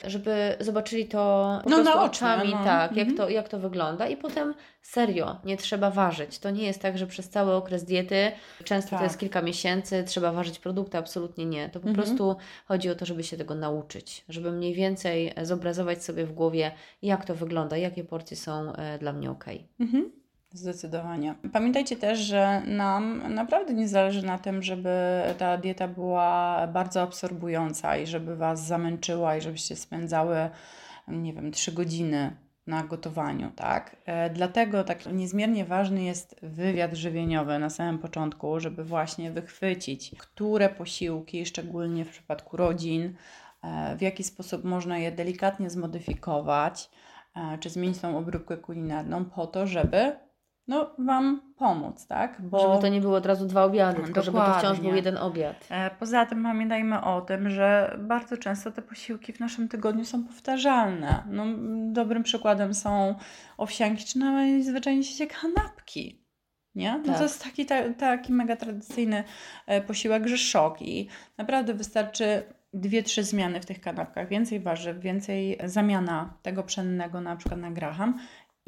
żeby 0.08 0.55
zobaczyli 0.60 1.05
to 1.05 1.19
po 1.63 1.69
No, 1.69 1.84
naocznie, 1.84 2.27
oczami, 2.27 2.51
no. 2.51 2.63
tak, 2.63 2.91
jak, 2.96 3.08
Mhm. 3.08 3.17
to, 3.17 3.29
jak 3.29 3.50
to 3.50 3.60
wygląda 3.60 4.08
i 4.08 4.17
potem 4.17 4.53
serio, 4.81 5.36
nie 5.46 5.58
trzeba 5.58 5.91
ważyć. 5.91 6.39
To 6.39 6.50
nie 6.50 6.63
jest 6.65 6.81
tak, 6.81 6.98
że 6.98 7.08
przez 7.08 7.29
cały 7.29 7.53
okres 7.53 7.84
diety, 7.84 8.31
często 8.63 8.89
Tak. 8.89 9.00
to 9.00 9.03
jest 9.05 9.19
kilka 9.19 9.41
miesięcy, 9.41 10.03
trzeba 10.08 10.31
ważyć 10.31 10.60
produkty, 10.60 10.98
absolutnie 10.98 11.46
nie. 11.46 11.69
To 11.69 11.79
po 11.79 11.88
Mhm. 11.89 11.96
prostu 11.96 12.36
chodzi 12.67 12.89
o 12.89 12.96
to, 12.96 13.05
żeby 13.05 13.24
się 13.24 13.38
tego 13.38 13.55
nauczyć, 13.55 14.24
żeby 14.29 14.51
mniej 14.51 14.74
więcej 14.74 15.34
zobrazować 15.43 16.03
sobie 16.03 16.25
w 16.25 16.31
głowie, 16.31 16.72
jak 17.01 17.25
to 17.25 17.36
wygląda, 17.36 17.77
jakie 17.77 18.03
porcje 18.03 18.38
są 18.38 18.74
e, 18.74 19.00
dla 19.00 19.13
mnie 19.13 19.31
ok. 19.31 19.46
Mhm. 19.79 20.12
Zdecydowanie. 20.51 21.36
Pamiętajcie 21.53 21.96
też, 21.96 22.20
że 22.20 22.62
nam 22.65 23.34
naprawdę 23.34 23.74
nie 23.74 23.88
zależy 23.88 24.25
na 24.25 24.38
tym, 24.38 24.63
żeby 24.63 24.89
ta 25.38 25.58
dieta 25.58 25.88
była 25.88 26.68
bardzo 26.68 27.01
absorbująca 27.01 27.98
i 27.98 28.08
żeby 28.08 28.36
Was 28.36 28.68
zamęczyła 28.68 29.38
i 29.38 29.41
żebyście 29.41 29.75
spędzały, 29.75 30.50
nie 31.08 31.34
wiem, 31.34 31.51
trzy 31.51 31.72
godziny 31.72 32.36
na 32.68 32.84
gotowaniu, 32.84 33.51
tak? 33.56 33.96
E, 34.06 34.29
dlatego 34.29 34.84
tak 34.84 35.06
niezmiernie 35.06 35.65
ważny 35.65 36.03
jest 36.03 36.36
wywiad 36.41 36.94
żywieniowy 36.94 37.60
na 37.60 37.70
samym 37.70 38.00
początku, 38.00 38.60
żeby 38.60 38.84
właśnie 38.84 39.32
wychwycić, 39.32 40.15
które 40.18 40.70
posiłki, 40.70 41.46
szczególnie 41.46 42.06
w 42.06 42.10
przypadku 42.10 42.58
rodzin, 42.58 43.15
e, 43.63 43.96
w 43.98 44.01
jaki 44.01 44.24
sposób 44.24 44.63
można 44.63 44.98
je 44.98 45.12
delikatnie 45.12 45.70
zmodyfikować, 45.70 46.89
e, 47.36 47.58
czy 47.58 47.70
zmienić 47.70 48.00
tą 48.00 48.18
obróbkę 48.18 48.58
kulinarną 48.58 49.25
po 49.25 49.48
to, 49.48 49.68
żeby 49.68 50.28
no, 50.70 50.90
Wam 50.98 51.42
pomóc, 51.58 52.08
tak? 52.08 52.42
Bo... 52.42 52.60
Żeby 52.60 52.82
to 52.82 52.88
nie 52.88 53.02
było 53.02 53.18
od 53.18 53.26
razu 53.26 53.46
dwa 53.46 53.64
obiady, 53.64 54.04
tylko 54.04 54.22
żeby 54.22 54.38
to 54.38 54.54
wciąż 54.60 54.80
był 54.80 54.96
jeden 54.96 55.18
obiad. 55.18 55.68
E, 55.70 55.92
poza 56.00 56.26
tym 56.26 56.44
pamiętajmy 56.44 57.02
o 57.02 57.22
tym, 57.22 57.50
że 57.50 57.98
bardzo 58.00 58.38
często 58.38 58.72
te 58.72 58.82
posiłki 58.82 59.34
w 59.34 59.40
naszym 59.40 59.68
tygodniu 59.68 60.06
są 60.06 60.24
powtarzalne. 60.24 61.24
No, 61.30 61.46
dobrym 61.94 62.24
przykładem 62.24 62.74
są 62.74 63.16
owsianki, 63.58 64.06
czy 64.06 64.20
nawet 64.20 64.66
zwyczajnie 64.66 65.04
się 65.04 65.28
kanapki. 65.28 66.26
Nie? 66.76 66.98
No 66.98 67.04
tak. 67.06 67.18
to 67.18 67.24
jest 67.24 67.44
taki, 67.44 67.66
ta, 67.66 67.94
taki 67.94 68.34
mega 68.34 68.56
tradycyjny 68.56 69.24
e, 69.68 69.82
posiłek, 69.82 70.28
że 70.28 70.38
szok 70.38 70.82
i 70.82 71.08
naprawdę 71.38 71.74
wystarczy 71.74 72.44
dwie, 72.74 73.04
trzy 73.04 73.24
zmiany 73.24 73.62
w 73.62 73.66
tych 73.66 73.82
kanapkach, 73.82 74.28
więcej 74.28 74.60
warzyw, 74.60 75.00
więcej 75.00 75.58
zamiana 75.64 76.34
tego 76.42 76.64
pszennego 76.64 77.22
na 77.22 77.36
przykład 77.36 77.60
na 77.60 77.72
graham 77.72 78.20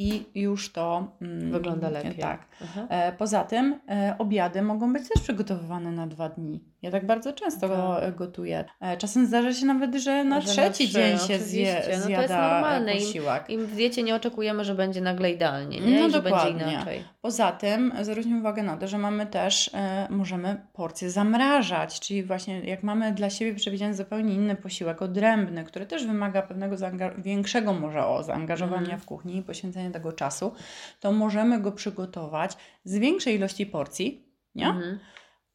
i 0.01 0.25
już 0.35 0.71
to 0.71 1.11
mm, 1.21 1.51
wygląda 1.51 1.89
lepiej. 1.89 2.21
Tak. 2.21 2.47
E, 2.89 3.11
poza 3.11 3.43
tym 3.43 3.79
e, 3.89 4.15
obiady 4.19 4.61
mogą 4.61 4.93
być 4.93 5.09
też 5.09 5.23
przygotowywane 5.23 5.91
na 5.91 6.07
dwa 6.07 6.29
dni. 6.29 6.70
Ja 6.81 6.91
tak 6.91 7.05
bardzo 7.05 7.33
często 7.33 7.67
go 7.69 7.97
tak. 7.99 8.15
gotuję. 8.15 8.65
E, 8.79 8.97
czasem 8.97 9.25
zdarza 9.27 9.53
się 9.53 9.65
nawet, 9.65 9.95
że 9.95 10.23
na 10.23 10.41
że 10.41 10.47
trzeci 10.47 10.83
na 10.83 10.89
trzy, 10.89 10.93
dzień 10.93 11.17
się 11.17 11.39
zje, 11.39 11.83
no 11.87 12.01
zjada 12.01 12.15
to 12.15 12.21
jest 12.21 12.33
normalne. 12.33 12.93
posiłek. 12.93 13.49
Im, 13.49 13.59
Im 13.59 13.67
w 13.67 13.75
diecie 13.75 14.03
nie 14.03 14.15
oczekujemy, 14.15 14.65
że 14.65 14.75
będzie 14.75 15.01
nagle 15.01 15.31
idealnie, 15.31 15.79
nie? 15.79 15.99
No 15.99 16.07
I 16.07 16.11
że 16.11 16.21
dokładnie. 16.21 16.53
będzie 16.53 16.75
inaczej. 16.75 17.03
Poza 17.21 17.51
tym 17.51 17.93
zwróćmy 18.01 18.39
uwagę 18.39 18.63
na 18.63 18.77
to, 18.77 18.87
że 18.87 18.97
mamy 18.97 19.25
też, 19.25 19.71
e, 19.73 20.07
możemy 20.09 20.67
porcje 20.73 21.09
zamrażać, 21.09 21.99
czyli 21.99 22.23
właśnie 22.23 22.59
jak 22.59 22.83
mamy 22.83 23.11
dla 23.11 23.29
siebie 23.29 23.55
przewidziany 23.55 23.95
zupełnie 23.95 24.33
inny 24.33 24.55
posiłek, 24.55 25.01
odrębny, 25.01 25.63
który 25.63 25.85
też 25.85 26.05
wymaga 26.05 26.41
pewnego 26.41 26.75
większego 27.17 27.73
może 27.73 28.05
o 28.05 28.23
zaangażowania 28.23 28.87
mm. 28.87 28.99
w 28.99 29.05
kuchni 29.05 29.37
i 29.37 29.41
poświęcenia 29.41 29.91
tego 29.91 30.13
czasu, 30.13 30.53
to 30.99 31.11
możemy 31.11 31.59
go 31.59 31.71
przygotować 31.71 32.57
z 32.83 32.97
większej 32.97 33.35
ilości 33.35 33.65
porcji, 33.65 34.25
nie? 34.55 34.65
Mm. 34.65 34.99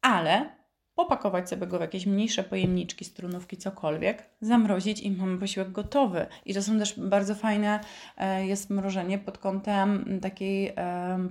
Ale 0.01 0.57
popakować 0.97 1.49
sobie 1.49 1.67
go 1.67 1.77
w 1.77 1.81
jakieś 1.81 2.05
mniejsze 2.05 2.43
pojemniczki, 2.43 3.05
strunówki, 3.05 3.57
cokolwiek, 3.57 4.23
zamrozić 4.41 5.01
i 5.01 5.11
mamy 5.11 5.39
posiłek 5.39 5.71
gotowy. 5.71 6.25
I 6.45 6.53
to 6.53 6.61
są 6.61 6.79
też 6.79 6.99
bardzo 6.99 7.35
fajne, 7.35 7.79
e, 8.17 8.45
jest 8.45 8.69
mrożenie 8.69 9.17
pod 9.17 9.37
kątem 9.37 10.19
takiej 10.21 10.73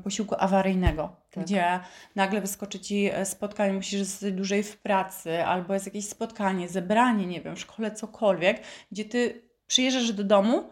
posiłku 0.04 0.34
awaryjnego, 0.38 1.16
tak. 1.30 1.44
gdzie 1.44 1.80
nagle 2.14 2.40
wyskoczy 2.40 2.80
Ci 2.80 3.10
e, 3.12 3.24
spotkanie, 3.24 3.72
musisz 3.72 4.02
zostać 4.02 4.32
dłużej 4.32 4.62
w 4.62 4.76
pracy, 4.76 5.44
albo 5.44 5.74
jest 5.74 5.86
jakieś 5.86 6.08
spotkanie, 6.08 6.68
zebranie, 6.68 7.26
nie 7.26 7.40
wiem, 7.40 7.56
w 7.56 7.60
szkole, 7.60 7.90
cokolwiek, 7.90 8.60
gdzie 8.92 9.04
Ty 9.04 9.42
przyjeżdżasz 9.66 10.12
do 10.12 10.24
domu, 10.24 10.70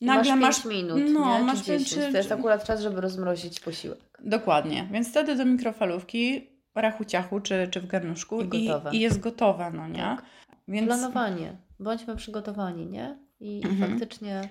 nagle 0.00 0.36
masz, 0.36 0.64
masz 0.64 0.64
minut, 0.64 1.02
no, 1.12 1.38
nie? 1.38 1.44
masz 1.44 1.60
10. 1.60 1.90
Czy... 1.90 2.12
To 2.12 2.16
jest 2.16 2.32
akurat 2.32 2.64
czas, 2.64 2.80
żeby 2.80 3.00
rozmrozić 3.00 3.60
posiłek. 3.60 3.98
Dokładnie. 4.20 4.88
Więc 4.92 5.08
wtedy 5.08 5.36
do 5.36 5.44
mikrofalówki 5.44 6.53
rachuciachu 6.74 7.40
czy, 7.40 7.68
czy 7.70 7.80
w 7.80 7.86
garnuszku 7.86 8.42
i, 8.42 8.56
i, 8.56 8.96
i 8.96 9.00
jest 9.00 9.20
gotowe, 9.20 9.70
no 9.70 9.88
nie? 9.88 9.98
Tak. 9.98 10.22
Więc... 10.68 10.86
Planowanie. 10.86 11.56
Bądźmy 11.80 12.16
przygotowani, 12.16 12.86
nie? 12.86 13.18
I 13.40 13.62
mhm. 13.64 13.90
faktycznie 13.90 14.48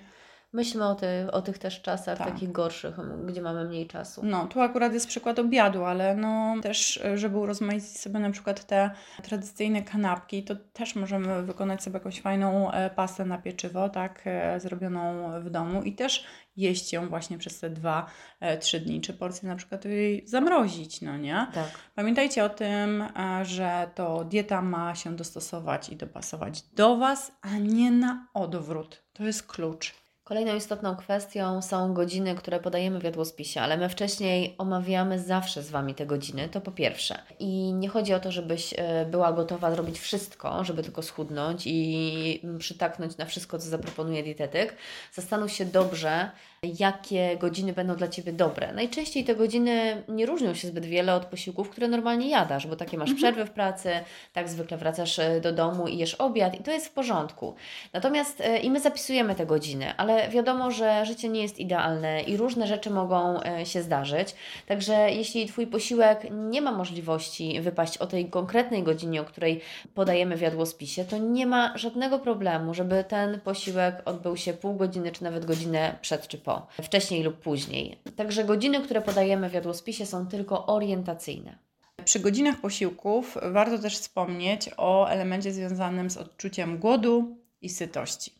myślmy 0.54 0.84
o, 0.84 0.94
ty, 0.94 1.06
o 1.32 1.42
tych 1.42 1.58
też 1.58 1.82
czasach 1.82 2.18
tak. 2.18 2.28
takich 2.28 2.52
gorszych, 2.52 2.94
gdzie 3.26 3.42
mamy 3.42 3.64
mniej 3.64 3.86
czasu. 3.86 4.20
No, 4.24 4.46
tu 4.46 4.60
akurat 4.60 4.92
jest 4.92 5.06
przykład 5.06 5.38
obiadu, 5.38 5.84
ale 5.84 6.16
no 6.16 6.54
też, 6.62 7.02
żeby 7.14 7.38
urozmaicić 7.38 7.98
sobie 7.98 8.18
na 8.18 8.30
przykład 8.30 8.64
te 8.66 8.90
tradycyjne 9.22 9.82
kanapki, 9.82 10.44
to 10.44 10.56
też 10.72 10.96
możemy 10.96 11.42
wykonać 11.42 11.82
sobie 11.82 11.94
jakąś 11.94 12.20
fajną 12.20 12.72
e, 12.72 12.90
pastę 12.90 13.24
na 13.24 13.38
pieczywo, 13.38 13.88
tak, 13.88 14.22
e, 14.24 14.60
zrobioną 14.60 15.30
w 15.40 15.50
domu 15.50 15.82
i 15.82 15.92
też 15.92 16.24
jeść 16.56 16.92
ją 16.92 17.08
właśnie 17.08 17.38
przez 17.38 17.60
te 17.60 17.70
dwa, 17.70 18.06
e, 18.40 18.58
trzy 18.58 18.80
dni, 18.80 19.00
czy 19.00 19.12
porcję 19.12 19.48
na 19.48 19.56
przykład 19.56 19.84
jej 19.84 20.28
zamrozić, 20.28 21.00
no 21.02 21.16
nie? 21.16 21.46
Tak. 21.54 21.70
Pamiętajcie 21.94 22.44
o 22.44 22.48
tym, 22.48 23.04
że 23.42 23.90
to 23.94 24.24
dieta 24.24 24.62
ma 24.62 24.94
się 24.94 25.16
dostosować 25.16 25.88
i 25.88 25.96
dopasować 25.96 26.62
do 26.62 26.96
Was, 26.96 27.32
a 27.40 27.58
nie 27.58 27.90
na 27.90 28.28
odwrót. 28.34 29.02
To 29.12 29.24
jest 29.24 29.46
klucz. 29.46 30.03
Kolejną 30.24 30.56
istotną 30.56 30.96
kwestią 30.96 31.62
są 31.62 31.94
godziny, 31.94 32.34
które 32.34 32.60
podajemy 32.60 33.00
w 33.00 33.04
jadłospisie, 33.04 33.60
ale 33.60 33.76
my 33.76 33.88
wcześniej 33.88 34.54
omawiamy 34.58 35.18
zawsze 35.18 35.62
z 35.62 35.70
Wami 35.70 35.94
te 35.94 36.06
godziny, 36.06 36.48
to 36.48 36.60
po 36.60 36.72
pierwsze. 36.72 37.18
I 37.38 37.72
nie 37.72 37.88
chodzi 37.88 38.14
o 38.14 38.20
to, 38.20 38.32
żebyś 38.32 38.74
e, 38.76 39.06
była 39.06 39.32
gotowa 39.32 39.70
zrobić 39.70 39.98
wszystko, 39.98 40.64
żeby 40.64 40.82
tylko 40.82 41.02
schudnąć 41.02 41.62
i 41.66 42.42
przytaknąć 42.58 43.16
na 43.16 43.24
wszystko, 43.24 43.58
co 43.58 43.68
zaproponuje 43.68 44.22
dietetyk. 44.22 44.76
Zastanów 45.12 45.52
się 45.52 45.64
dobrze, 45.64 46.30
jakie 46.62 47.36
godziny 47.36 47.72
będą 47.72 47.96
dla 47.96 48.08
Ciebie 48.08 48.32
dobre. 48.32 48.72
Najczęściej 48.72 49.24
te 49.24 49.34
godziny 49.34 50.02
nie 50.08 50.26
różnią 50.26 50.54
się 50.54 50.68
zbyt 50.68 50.84
wiele 50.84 51.14
od 51.14 51.24
posiłków, 51.24 51.70
które 51.70 51.88
normalnie 51.88 52.28
jadasz, 52.28 52.66
bo 52.66 52.76
takie 52.76 52.98
masz 52.98 53.10
mhm. 53.10 53.16
przerwy 53.16 53.50
w 53.50 53.54
pracy, 53.54 53.90
tak 54.32 54.48
zwykle 54.48 54.76
wracasz 54.76 55.18
e, 55.18 55.40
do 55.40 55.52
domu 55.52 55.88
i 55.88 55.98
jesz 55.98 56.14
obiad 56.14 56.60
i 56.60 56.62
to 56.62 56.70
jest 56.70 56.86
w 56.86 56.90
porządku. 56.90 57.54
Natomiast 57.92 58.40
e, 58.40 58.58
i 58.58 58.70
my 58.70 58.80
zapisujemy 58.80 59.34
te 59.34 59.46
godziny, 59.46 59.96
ale 59.96 60.13
wiadomo, 60.30 60.70
że 60.70 61.06
życie 61.06 61.28
nie 61.28 61.42
jest 61.42 61.58
idealne 61.58 62.22
i 62.22 62.36
różne 62.36 62.66
rzeczy 62.66 62.90
mogą 62.90 63.42
e, 63.42 63.66
się 63.66 63.82
zdarzyć. 63.82 64.34
Także 64.66 65.10
jeśli 65.10 65.46
Twój 65.46 65.66
posiłek 65.66 66.26
nie 66.30 66.62
ma 66.62 66.72
możliwości 66.72 67.60
wypaść 67.60 67.98
o 67.98 68.06
tej 68.06 68.30
konkretnej 68.30 68.82
godzinie, 68.82 69.20
o 69.20 69.24
której 69.24 69.60
podajemy 69.94 70.36
w 70.36 70.40
jadłospisie, 70.40 71.04
to 71.04 71.18
nie 71.18 71.46
ma 71.46 71.78
żadnego 71.78 72.18
problemu, 72.18 72.74
żeby 72.74 73.04
ten 73.08 73.40
posiłek 73.40 74.02
odbył 74.04 74.36
się 74.36 74.52
pół 74.52 74.74
godziny 74.74 75.12
czy 75.12 75.24
nawet 75.24 75.44
godzinę 75.44 75.98
przed 76.00 76.28
czy 76.28 76.38
po 76.38 76.66
wcześniej 76.82 77.22
lub 77.22 77.36
później. 77.36 77.98
Także 78.16 78.44
godziny, 78.44 78.80
które 78.80 79.00
podajemy 79.00 79.48
w 79.48 79.54
jadłospisie 79.54 80.06
są 80.06 80.26
tylko 80.26 80.66
orientacyjne. 80.66 81.58
Przy 82.04 82.20
godzinach 82.20 82.60
posiłków 82.60 83.38
warto 83.52 83.78
też 83.78 83.98
wspomnieć 83.98 84.70
o 84.76 85.06
elemencie 85.06 85.52
związanym 85.52 86.10
z 86.10 86.16
odczuciem 86.16 86.78
głodu 86.78 87.43
i 87.64 87.68
sytości. 87.68 88.32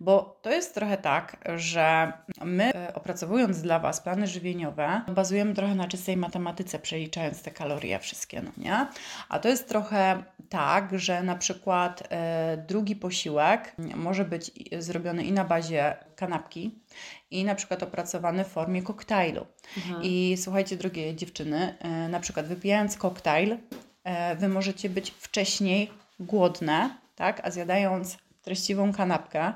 Bo 0.00 0.38
to 0.42 0.50
jest 0.50 0.74
trochę 0.74 0.96
tak, 0.96 1.36
że 1.56 2.12
my 2.44 2.74
e, 2.74 2.94
opracowując 2.94 3.62
dla 3.62 3.78
Was 3.78 4.00
plany 4.00 4.26
żywieniowe, 4.26 5.02
bazujemy 5.08 5.54
trochę 5.54 5.74
na 5.74 5.88
czystej 5.88 6.16
matematyce, 6.16 6.78
przeliczając 6.78 7.42
te 7.42 7.50
kalorie 7.50 7.98
wszystkie, 7.98 8.42
no 8.42 8.50
nie? 8.56 8.86
A 9.28 9.38
to 9.38 9.48
jest 9.48 9.68
trochę 9.68 10.22
tak, 10.48 10.98
że 10.98 11.22
na 11.22 11.36
przykład 11.36 12.02
e, 12.10 12.64
drugi 12.68 12.96
posiłek 12.96 13.74
może 13.94 14.24
być 14.24 14.50
zrobiony 14.78 15.24
i 15.24 15.32
na 15.32 15.44
bazie 15.44 15.96
kanapki, 16.16 16.78
i 17.30 17.44
na 17.44 17.54
przykład 17.54 17.82
opracowany 17.82 18.44
w 18.44 18.48
formie 18.48 18.82
koktajlu. 18.82 19.46
Mhm. 19.76 20.02
I 20.02 20.36
słuchajcie, 20.38 20.76
drogie 20.76 21.14
dziewczyny, 21.14 21.76
e, 21.78 22.08
na 22.08 22.20
przykład 22.20 22.46
wypijając 22.46 22.96
koktajl, 22.96 23.56
Wy 24.36 24.48
możecie 24.48 24.90
być 24.90 25.10
wcześniej 25.10 25.90
głodne, 26.20 26.90
tak? 27.16 27.40
A 27.44 27.50
zjadając 27.50 28.18
treściwą 28.42 28.92
kanapkę, 28.92 29.52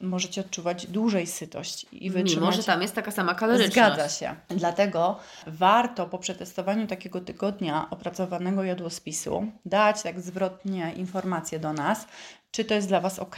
możecie 0.00 0.40
odczuwać 0.40 0.86
dłużej 0.86 1.26
sytość 1.26 1.86
i 1.92 2.10
wytrzymać. 2.10 2.50
Mimo, 2.50 2.52
że 2.52 2.64
tam 2.64 2.82
jest 2.82 2.94
taka 2.94 3.10
sama 3.10 3.34
kaloryczność. 3.34 3.72
Zgadza 3.72 4.08
się. 4.08 4.34
Dlatego 4.48 5.18
warto 5.46 6.06
po 6.06 6.18
przetestowaniu 6.18 6.86
takiego 6.86 7.20
tygodnia 7.20 7.90
opracowanego 7.90 8.64
jadłospisu 8.64 9.46
dać 9.64 10.02
tak 10.02 10.20
zwrotnie 10.20 10.92
informacje 10.96 11.58
do 11.58 11.72
nas, 11.72 12.06
czy 12.50 12.64
to 12.64 12.74
jest 12.74 12.88
dla 12.88 13.00
Was 13.00 13.18
ok, 13.18 13.36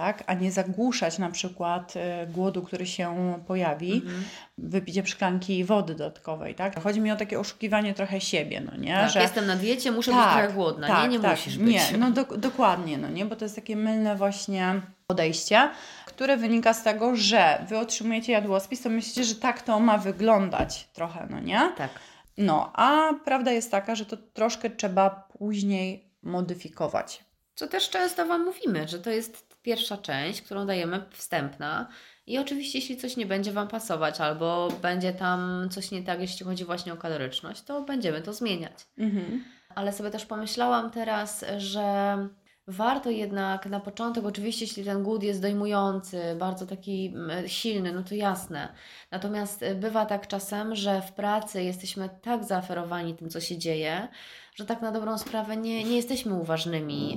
tak? 0.00 0.24
a 0.26 0.34
nie 0.34 0.52
zagłuszać 0.52 1.18
na 1.18 1.30
przykład 1.30 1.94
y, 1.96 2.26
głodu, 2.26 2.62
który 2.62 2.86
się 2.86 3.40
pojawi, 3.46 3.92
mhm. 3.92 4.24
wypicie 4.58 5.06
szklanki 5.06 5.64
wody 5.64 5.94
dodatkowej. 5.94 6.54
Tak? 6.54 6.82
Chodzi 6.82 7.00
mi 7.00 7.12
o 7.12 7.16
takie 7.16 7.40
oszukiwanie 7.40 7.94
trochę 7.94 8.20
siebie, 8.20 8.60
no 8.60 8.76
nie? 8.76 8.94
Tak, 8.94 9.10
że 9.10 9.22
jestem 9.22 9.46
na 9.46 9.56
diecie, 9.56 9.92
muszę 9.92 10.10
tak, 10.10 10.24
być 10.24 10.32
trochę 10.32 10.54
głodna, 10.54 10.88
tak, 10.88 11.02
nie? 11.02 11.08
Nie 11.08 11.22
tak, 11.22 11.30
musisz 11.30 11.58
być. 11.58 11.74
Nie, 11.74 11.98
no 11.98 12.10
do, 12.10 12.24
dokładnie, 12.24 12.98
no 12.98 13.08
nie? 13.08 13.24
Bo 13.24 13.36
to 13.36 13.44
jest 13.44 13.54
takie 13.54 13.76
mylne 13.76 14.16
właśnie 14.16 14.80
podejście, 15.06 15.70
które 16.06 16.36
wynika 16.36 16.74
z 16.74 16.82
tego, 16.82 17.16
że 17.16 17.64
Wy 17.68 17.78
otrzymujecie 17.78 18.32
jadłospis, 18.32 18.82
to 18.82 18.90
myślicie, 18.90 19.24
że 19.24 19.34
tak 19.34 19.62
to 19.62 19.80
ma 19.80 19.98
wyglądać 19.98 20.88
trochę, 20.92 21.26
no 21.30 21.40
nie? 21.40 21.72
Tak. 21.76 21.90
No, 22.38 22.72
a 22.74 23.14
prawda 23.24 23.52
jest 23.52 23.70
taka, 23.70 23.94
że 23.94 24.06
to 24.06 24.16
troszkę 24.16 24.70
trzeba 24.70 25.10
później 25.10 26.10
modyfikować. 26.22 27.24
Co 27.54 27.68
też 27.68 27.90
często 27.90 28.26
Wam 28.26 28.44
mówimy, 28.44 28.88
że 28.88 28.98
to 28.98 29.10
jest 29.10 29.49
pierwsza 29.62 29.96
część, 29.96 30.42
którą 30.42 30.66
dajemy 30.66 31.04
wstępna, 31.10 31.88
I 32.26 32.38
oczywiście, 32.38 32.78
jeśli 32.78 32.96
coś 32.96 33.16
nie 33.16 33.26
będzie 33.26 33.52
Wam 33.52 33.68
pasować, 33.68 34.20
albo 34.20 34.68
będzie 34.82 35.12
tam 35.12 35.68
coś 35.70 35.90
nie 35.90 36.02
tak, 36.02 36.20
jeśli 36.20 36.46
chodzi 36.46 36.64
właśnie 36.64 36.92
o 36.92 36.96
kaloryczność, 36.96 37.62
to 37.62 37.82
będziemy 37.82 38.22
to 38.22 38.32
zmieniać. 38.32 38.86
Mhm. 38.98 39.44
Ale 39.74 39.92
sobie 39.92 40.10
też 40.10 40.26
pomyślałam 40.26 40.90
teraz, 40.90 41.44
że 41.58 42.16
warto 42.66 43.10
jednak 43.10 43.66
na 43.66 43.80
początek, 43.80 44.24
oczywiście, 44.24 44.64
jeśli 44.64 44.84
ten 44.84 45.02
głód 45.02 45.22
jest 45.22 45.42
dojmujący, 45.42 46.36
bardzo 46.38 46.66
taki 46.66 47.12
mm, 47.14 47.48
silny, 47.48 47.92
no 47.92 48.02
to 48.02 48.14
jasne. 48.14 48.68
Natomiast 49.10 49.62
y, 49.62 49.74
bywa 49.74 50.06
tak 50.06 50.26
czasem, 50.26 50.74
że 50.74 51.02
w 51.02 51.12
pracy 51.12 51.62
jesteśmy 51.62 52.08
tak 52.22 52.44
zaoferowani 52.44 53.14
tym, 53.14 53.30
co 53.30 53.40
się 53.40 53.58
dzieje, 53.58 54.08
że 54.54 54.66
tak 54.66 54.82
na 54.82 54.92
dobrą 54.92 55.18
sprawę 55.18 55.56
nie, 55.56 55.84
nie 55.84 55.96
jesteśmy 55.96 56.34
uważnymi 56.34 57.16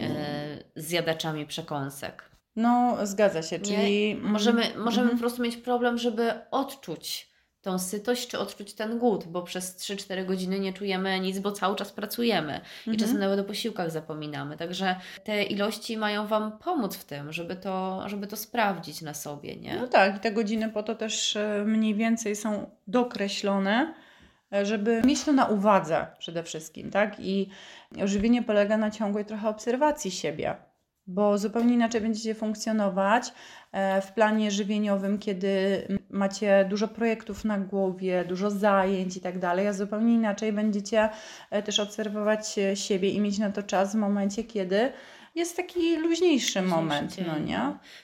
y, 0.75 0.81
zjadaczami 0.81 1.45
przekąsek. 1.45 2.32
No, 2.55 2.97
zgadza 3.03 3.41
się, 3.41 3.59
czyli... 3.59 4.15
Nie? 4.15 4.21
Możemy, 4.21 4.61
możemy 4.77 5.01
Mhm. 5.03 5.09
po 5.17 5.19
prostu 5.19 5.41
mieć 5.41 5.57
problem, 5.57 5.97
żeby 5.97 6.31
odczuć 6.51 7.33
tą 7.61 7.79
sytość, 7.79 8.27
czy 8.27 8.39
odczuć 8.39 8.73
ten 8.73 8.99
głód, 8.99 9.23
bo 9.27 9.41
przez 9.41 9.77
3-4 9.77 10.25
godziny 10.25 10.59
nie 10.59 10.73
czujemy 10.73 11.19
nic, 11.19 11.39
bo 11.39 11.51
cały 11.51 11.75
czas 11.75 11.91
pracujemy 11.91 12.53
i 12.53 12.89
Mhm. 12.89 12.97
czasem 12.97 13.19
nawet 13.19 13.39
o 13.39 13.43
posiłkach 13.43 13.91
zapominamy. 13.91 14.57
Także 14.57 14.95
te 15.23 15.43
ilości 15.43 15.97
mają 15.97 16.27
Wam 16.27 16.57
pomóc 16.57 16.95
w 16.95 17.05
tym, 17.05 17.33
żeby 17.33 17.55
to, 17.55 18.03
żeby 18.09 18.27
to 18.27 18.37
sprawdzić 18.37 19.01
na 19.01 19.13
sobie, 19.13 19.55
nie? 19.55 19.75
No 19.79 19.87
tak, 19.87 20.17
i 20.17 20.19
te 20.19 20.31
godziny 20.31 20.69
po 20.69 20.83
to 20.83 20.95
też 20.95 21.35
e, 21.35 21.63
mniej 21.65 21.95
więcej 21.95 22.35
są 22.35 22.69
dokreślone, 22.87 23.93
e, 24.53 24.65
żeby 24.65 25.01
mieć 25.05 25.23
to 25.23 25.33
na 25.33 25.45
uwadze 25.45 26.07
przede 26.19 26.43
wszystkim, 26.43 26.91
tak? 26.91 27.15
I 27.19 27.49
żywienie 28.03 28.43
polega 28.43 28.77
na 28.77 28.91
ciągłej 28.91 29.25
trochę 29.25 29.49
obserwacji 29.49 30.11
siebie, 30.11 30.55
bo 31.07 31.37
zupełnie 31.37 31.73
inaczej 31.73 32.01
będziecie 32.01 32.35
funkcjonować 32.35 33.33
e, 33.71 34.01
w 34.01 34.11
planie 34.11 34.51
żywieniowym, 34.51 35.19
kiedy 35.19 35.81
macie 36.09 36.65
dużo 36.69 36.87
projektów 36.87 37.45
na 37.45 37.59
głowie, 37.59 38.25
dużo 38.25 38.51
zajęć 38.51 39.17
i 39.17 39.21
tak 39.21 39.39
dalej, 39.39 39.67
a 39.67 39.73
zupełnie 39.73 40.13
inaczej 40.13 40.53
będziecie 40.53 41.09
e, 41.51 41.63
też 41.63 41.79
obserwować 41.79 42.59
e, 42.59 42.75
siebie 42.75 43.09
i 43.09 43.21
mieć 43.21 43.39
na 43.39 43.51
to 43.51 43.63
czas 43.63 43.93
w 43.93 43.99
momencie, 43.99 44.43
kiedy 44.43 44.91
jest 45.35 45.57
taki 45.57 45.97
luźniejszy 45.97 46.61
moment, 46.61 47.15
no 47.27 47.39
nie? 47.39 47.59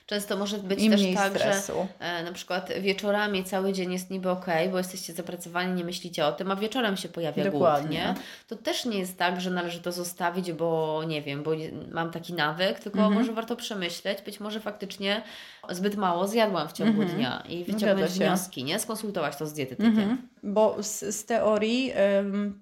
Często 0.06 0.36
może 0.36 0.58
być 0.58 0.82
I 0.82 0.90
też 0.90 1.00
tak, 1.14 1.32
że 1.32 1.38
stresu. 1.38 1.86
e, 1.98 2.22
na 2.24 2.32
przykład 2.32 2.72
wieczorami 2.80 3.44
cały 3.44 3.72
dzień 3.72 3.92
jest 3.92 4.10
niby 4.10 4.30
ok, 4.30 4.46
bo 4.72 4.78
jesteście 4.78 5.12
zapracowani, 5.12 5.72
nie 5.72 5.84
myślicie 5.84 6.26
o 6.26 6.32
tym, 6.32 6.50
a 6.50 6.56
wieczorem 6.56 6.96
się 6.96 7.08
pojawia 7.08 7.42
głód, 7.42 7.52
Dokładnie. 7.52 7.98
nie? 7.98 8.14
To 8.48 8.56
też 8.56 8.84
nie 8.84 8.98
jest 8.98 9.18
tak, 9.18 9.40
że 9.40 9.50
należy 9.50 9.80
to 9.80 9.92
zostawić, 9.92 10.52
bo 10.52 11.02
nie 11.06 11.22
wiem, 11.22 11.42
bo 11.42 11.50
mam 11.92 12.10
taki 12.10 12.32
nawyk, 12.32 12.78
tylko 12.80 12.98
Mhm. 12.98 13.14
może 13.18 13.32
warto 13.32 13.56
przemyśleć, 13.56 14.22
być 14.22 14.40
może 14.40 14.60
faktycznie 14.60 15.22
zbyt 15.70 15.96
mało 15.96 16.28
zjadłam 16.28 16.68
w 16.68 16.72
ciągu 16.72 17.02
Mhm. 17.02 17.18
dnia 17.18 17.42
i 17.48 17.64
wyciągnąć 17.64 18.10
wnioski, 18.12 18.64
nie? 18.64 18.78
Skonsultować 18.78 19.36
to 19.36 19.46
z 19.46 19.52
dietetykiem. 19.52 19.98
Mhm. 19.98 20.28
Bo 20.42 20.82
z, 20.82 21.00
z 21.16 21.24
teorii 21.24 21.92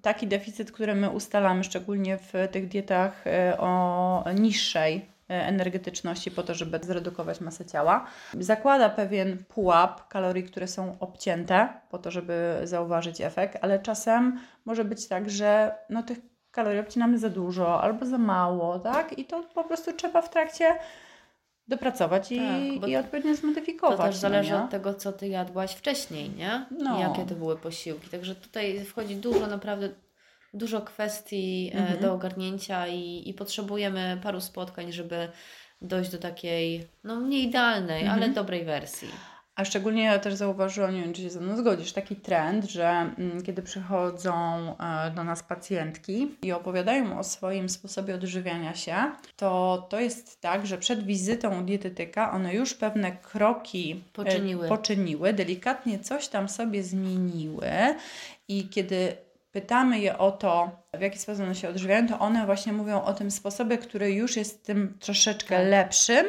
taki 0.03 0.27
deficyt, 0.27 0.73
który 0.73 0.95
my 0.95 1.11
ustalamy, 1.11 1.65
szczególnie 1.65 2.19
w 2.19 2.33
tych 2.51 2.69
dietach 2.69 3.27
y, 3.27 3.59
o 3.59 4.25
niższej 4.35 4.97
y, 4.97 5.05
energetyczności, 5.29 6.31
po 6.31 6.43
to, 6.43 6.55
żeby 6.55 6.81
zredukować 6.83 7.41
masę 7.41 7.65
ciała, 7.65 8.07
zakłada 8.41 8.91
pewien 8.91 9.45
pułap 9.49 10.09
kalorii, 10.09 10.45
które 10.45 10.69
są 10.69 10.97
obcięte, 11.01 11.69
po 11.91 11.99
to, 11.99 12.11
żeby 12.11 12.61
zauważyć 12.65 13.21
efekt, 13.21 13.59
ale 13.61 13.79
czasem 13.79 14.39
może 14.65 14.85
być 14.85 15.09
tak, 15.09 15.31
że 15.31 15.75
no, 15.91 16.03
tych 16.03 16.19
kalorii 16.51 16.81
obcinamy 16.81 17.19
za 17.19 17.29
dużo 17.29 17.83
albo 17.83 18.07
za 18.07 18.19
mało, 18.19 18.79
tak? 18.79 19.19
I 19.19 19.25
to 19.25 19.43
po 19.55 19.65
prostu 19.65 19.93
trzeba 19.93 20.23
w 20.23 20.31
trakcie 20.31 20.65
dopracować 21.69 22.33
i, 22.33 22.39
Tak, 22.81 22.89
i 22.91 22.97
odpowiednio 22.97 23.35
To 23.35 23.41
zmodyfikować. 23.41 24.01
też 24.11 24.17
zależy 24.17 24.51
no, 24.53 24.65
od 24.65 24.71
tego, 24.71 24.95
co 24.95 25.13
Ty 25.13 25.29
jadłaś 25.29 25.73
wcześniej, 25.73 26.31
nie? 26.31 26.67
No. 26.71 26.99
I 26.99 27.01
jakie 27.01 27.25
to 27.27 27.35
były 27.35 27.57
posiłki. 27.57 28.09
Także 28.11 28.35
tutaj 28.35 28.85
wchodzi 28.85 29.17
dużo, 29.17 29.47
naprawdę 29.47 29.89
dużo 30.55 30.81
kwestii 30.81 31.71
e, 31.75 31.79
Mhm. 31.79 32.01
do 32.01 32.13
ogarnięcia 32.13 32.87
i, 32.89 33.23
i 33.27 33.35
potrzebujemy 33.35 34.19
paru 34.23 34.41
spotkań, 34.41 34.93
żeby 34.93 35.29
dojść 35.83 36.11
do 36.11 36.19
takiej, 36.19 36.89
no 37.05 37.21
nie 37.21 37.39
idealnej, 37.41 38.03
Mhm. 38.03 38.23
ale 38.23 38.33
dobrej 38.33 38.65
wersji. 38.65 39.09
A 39.59 39.65
szczególnie 39.65 40.03
ja 40.05 40.19
też 40.19 40.35
zauważyłam, 40.35 40.95
nie 40.95 41.03
wiem 41.03 41.13
czy 41.13 41.23
się 41.23 41.31
ze 41.31 41.41
mną 41.41 41.57
zgodzisz, 41.57 41.93
taki 41.93 42.17
trend, 42.17 42.65
że 42.65 42.89
mm, 42.89 43.43
kiedy 43.43 43.63
przychodzą 43.63 44.35
e, 44.79 45.11
do 45.11 45.25
nas 45.25 45.43
pacjentki 45.43 46.35
i 46.43 46.53
opowiadają 46.53 47.19
o 47.19 47.25
swoim 47.25 47.69
sposobie 47.69 48.15
odżywiania 48.15 48.75
się, 48.75 48.97
to 49.37 49.87
to 49.91 50.01
jest 50.01 50.41
tak, 50.41 50.67
że 50.67 50.79
przed 50.79 51.05
wizytą 51.05 51.61
u 51.61 51.65
dietetyka 51.65 52.33
one 52.33 52.55
już 52.55 52.75
pewne 52.75 53.13
kroki 53.13 54.05
e, 54.09 54.13
Poczyniły. 54.13 54.69
poczyniły 54.69 55.33
delikatnie 55.33 55.99
coś 55.99 56.29
tam 56.29 56.49
sobie 56.49 56.83
zmieniły 56.83 57.71
i 58.49 58.69
kiedy 58.69 59.17
pytamy 59.53 60.01
je 60.01 60.19
o 60.19 60.33
to, 60.33 60.71
w 60.95 61.01
jaki 61.01 61.19
sposób 61.19 61.45
one 61.45 61.55
się 61.55 61.69
odżywiają, 61.69 62.09
to 62.09 62.19
one 62.19 62.47
właśnie 62.47 62.73
mówią 62.73 63.03
o 63.03 63.15
tym 63.15 63.31
sposobie, 63.31 63.79
który 63.79 64.13
już 64.13 64.37
jest 64.37 64.67
tym 64.67 64.99
troszeczkę 65.01 65.57
Tak. 65.57 65.67
lepszym, 65.69 66.27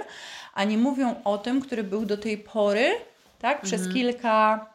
a 0.54 0.63
nie 0.63 0.78
mówią 0.78 1.15
o 1.24 1.38
tym, 1.38 1.62
który 1.62 1.84
był 1.84 2.06
do 2.06 2.18
tej 2.18 2.38
pory, 2.38 2.92
tak, 3.39 3.62
przez 3.62 3.82
Mhm. 3.82 3.93
kilka 3.95 4.65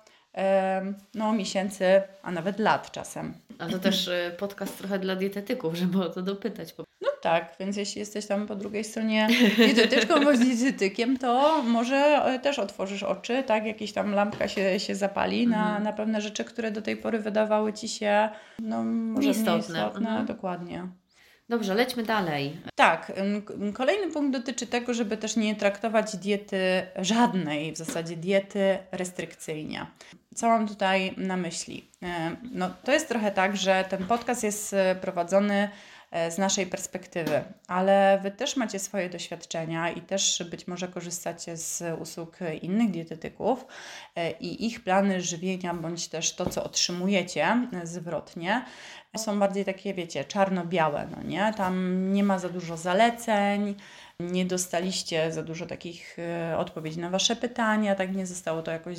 no, 1.14 1.32
miesięcy, 1.32 1.84
a 2.22 2.30
nawet 2.30 2.58
lat 2.58 2.90
czasem. 2.92 3.34
A 3.58 3.66
to 3.66 3.78
też 3.78 4.08
e, 4.08 4.30
podcast 4.38 4.78
trochę 4.78 4.98
dla 4.98 5.16
dietetyków, 5.16 5.74
żeby 5.80 6.02
o 6.04 6.08
to 6.08 6.22
dopytać. 6.22 6.74
No 7.00 7.08
tak, 7.22 7.54
więc 7.60 7.76
jeśli 7.76 7.98
jesteś 8.00 8.26
tam 8.26 8.46
po 8.46 8.54
drugiej 8.54 8.84
stronie 8.84 9.28
dietetyczką 9.56 10.24
bądź 10.24 10.38
dietetykiem, 10.56 11.16
to 11.18 11.62
może 11.62 11.96
e, 12.24 12.38
też 12.38 12.58
otworzysz 12.58 13.02
oczy, 13.02 13.42
tak, 13.42 13.66
jakieś 13.66 13.92
tam 13.92 14.14
lampka 14.14 14.48
się, 14.48 14.80
się 14.80 14.94
zapali 14.94 15.46
na, 15.46 15.64
Mhm. 15.66 15.82
na 15.82 15.92
pewne 15.92 16.20
rzeczy, 16.20 16.44
które 16.44 16.70
do 16.70 16.82
tej 16.82 16.96
pory 16.96 17.18
wydawały 17.18 17.72
Ci 17.72 17.88
się 17.88 18.28
no, 18.58 18.82
może 18.84 19.28
Nieistotne. 19.28 19.58
istotne. 19.58 20.08
Mhm. 20.08 20.26
Dokładnie. 20.26 20.88
Dobrze, 21.48 21.74
lećmy 21.74 22.02
dalej. 22.02 22.56
Tak, 22.74 23.12
kolejny 23.74 24.12
punkt 24.12 24.32
dotyczy 24.32 24.66
tego, 24.66 24.94
żeby 24.94 25.16
też 25.16 25.36
nie 25.36 25.56
traktować 25.56 26.16
diety, 26.16 26.86
żadnej 26.96 27.72
w 27.72 27.76
zasadzie 27.76 28.16
diety 28.16 28.78
restrykcyjnie. 28.92 29.86
Co 30.34 30.48
mam 30.48 30.68
tutaj 30.68 31.14
na 31.16 31.36
myśli? 31.36 31.88
Ym, 32.02 32.36
No, 32.52 32.70
to 32.84 32.92
jest 32.92 33.08
trochę 33.08 33.30
tak, 33.30 33.56
że 33.56 33.84
ten 33.88 34.06
podcast 34.06 34.42
jest 34.42 34.74
e, 34.74 34.94
prowadzony 34.94 35.54
e, 35.54 35.68
z 36.30 36.38
naszej 36.38 36.66
perspektywy, 36.66 37.44
ale 37.68 38.18
Wy 38.22 38.30
też 38.30 38.56
macie 38.56 38.78
swoje 38.78 39.10
doświadczenia 39.10 39.90
i 39.90 40.00
też 40.00 40.42
być 40.50 40.66
może 40.66 40.88
korzystacie 40.88 41.56
z 41.56 42.00
usług 42.00 42.38
innych 42.62 42.90
dietetyków 42.90 43.66
e, 44.16 44.30
i 44.30 44.66
ich 44.66 44.84
plany 44.84 45.20
żywienia, 45.20 45.74
bądź 45.74 46.08
też 46.08 46.34
to, 46.34 46.50
co 46.50 46.64
otrzymujecie 46.64 47.68
e, 47.72 47.86
zwrotnie, 47.86 48.64
są 49.16 49.38
bardziej 49.38 49.64
takie, 49.64 49.94
wiecie, 49.94 50.24
czarno-białe, 50.24 51.08
no 51.16 51.22
nie? 51.22 51.54
Tam 51.56 52.12
nie 52.12 52.24
ma 52.24 52.38
za 52.38 52.48
dużo 52.48 52.76
zaleceń, 52.76 53.74
nie 54.20 54.44
dostaliście 54.44 55.32
za 55.32 55.42
dużo 55.42 55.66
takich 55.66 56.18
e, 56.18 56.58
odpowiedzi 56.58 56.98
na 56.98 57.10
Wasze 57.10 57.36
pytania, 57.36 57.94
tak 57.94 58.16
nie 58.16 58.26
zostało 58.26 58.62
to 58.62 58.70
jakoś 58.70 58.98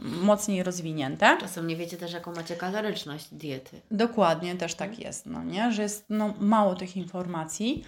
mocniej 0.00 0.62
rozwinięte. 0.62 1.36
Czasem 1.40 1.66
nie 1.66 1.76
wiecie 1.76 1.96
też, 1.96 2.12
jaką 2.12 2.34
macie 2.34 2.56
kaloryczność 2.56 3.34
diety. 3.34 3.80
Dokładnie, 3.90 4.54
też 4.54 4.74
tak 4.74 4.98
jest, 4.98 5.26
no 5.26 5.44
nie? 5.44 5.72
Że 5.72 5.82
jest 5.82 6.06
no, 6.10 6.34
mało 6.40 6.74
tych 6.74 6.96
informacji 6.96 7.84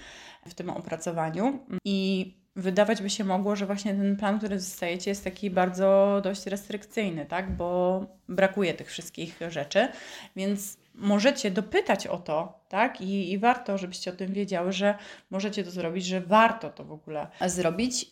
w 0.46 0.55
tym 0.55 0.70
opracowaniu 0.70 1.59
i 1.85 2.45
wydawać 2.57 3.03
by 3.03 3.11
się 3.11 3.25
mogło, 3.25 3.57
że 3.57 3.66
właśnie 3.66 3.95
ten 3.95 4.16
plan, 4.16 4.38
który 4.38 4.61
zostajecie 4.61 5.11
jest 5.11 5.25
taki 5.25 5.51
bardzo 5.51 6.21
dość 6.25 6.47
restrykcyjny, 6.47 7.27
tak? 7.27 7.57
Bo 7.57 8.01
brakuje 8.29 8.75
tych 8.75 8.88
wszystkich 8.88 9.40
rzeczy, 9.49 9.88
więc 10.37 10.79
możecie 10.95 11.51
dopytać 11.51 12.07
o 12.07 12.16
to, 12.16 12.61
tak? 12.69 13.01
I, 13.01 13.33
I 13.33 13.38
warto, 13.38 13.79
żebyście 13.79 14.11
o 14.11 14.14
tym 14.14 14.33
wiedziały, 14.33 14.73
że 14.73 14.95
możecie 15.31 15.64
to 15.64 15.71
zrobić, 15.71 16.07
że 16.07 16.21
warto 16.21 16.71
to 16.71 16.85
w 16.85 16.92
ogóle 16.92 17.27
zrobić, 17.47 18.11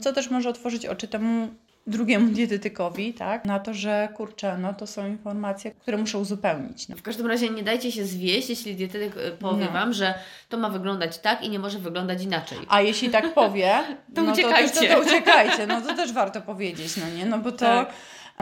co 0.00 0.12
też 0.12 0.30
może 0.30 0.48
otworzyć 0.48 0.86
oczy 0.86 1.08
temu 1.08 1.48
drugiemu 1.86 2.28
dietetykowi, 2.32 3.14
tak? 3.14 3.44
Na 3.44 3.58
to, 3.60 3.74
że 3.74 4.08
kurczę, 4.14 4.58
no 4.58 4.74
to 4.74 4.86
są 4.86 5.06
informacje, 5.06 5.70
które 5.70 5.96
muszę 5.96 6.18
uzupełnić. 6.18 6.88
No. 6.88 6.96
W 6.96 7.02
każdym 7.02 7.26
razie 7.26 7.50
nie 7.50 7.62
dajcie 7.62 7.92
się 7.92 8.06
zwieść, 8.06 8.50
jeśli 8.50 8.74
dietetyk 8.74 9.12
e, 9.16 9.30
powie 9.30 9.64
No. 9.64 9.72
Wam, 9.72 9.92
że 9.92 10.14
to 10.48 10.56
ma 10.56 10.70
wyglądać 10.70 11.18
tak 11.18 11.42
i 11.42 11.50
nie 11.50 11.58
może 11.58 11.78
wyglądać 11.78 12.22
inaczej. 12.22 12.58
A 12.68 12.80
jeśli 12.80 13.10
tak 13.10 13.34
powie, 13.34 13.74
To 14.14 14.22
no 14.22 14.32
uciekajcie. 14.32 14.88
To, 14.88 14.94
to, 14.94 14.94
to 14.94 15.00
uciekajcie, 15.00 15.66
no 15.66 15.80
to 15.80 15.94
też 15.94 16.12
warto 16.12 16.40
powiedzieć, 16.40 16.96
no 16.96 17.16
nie? 17.16 17.26
No 17.26 17.38
bo 17.38 17.52
to 17.52 17.58
Tak. 17.58 17.88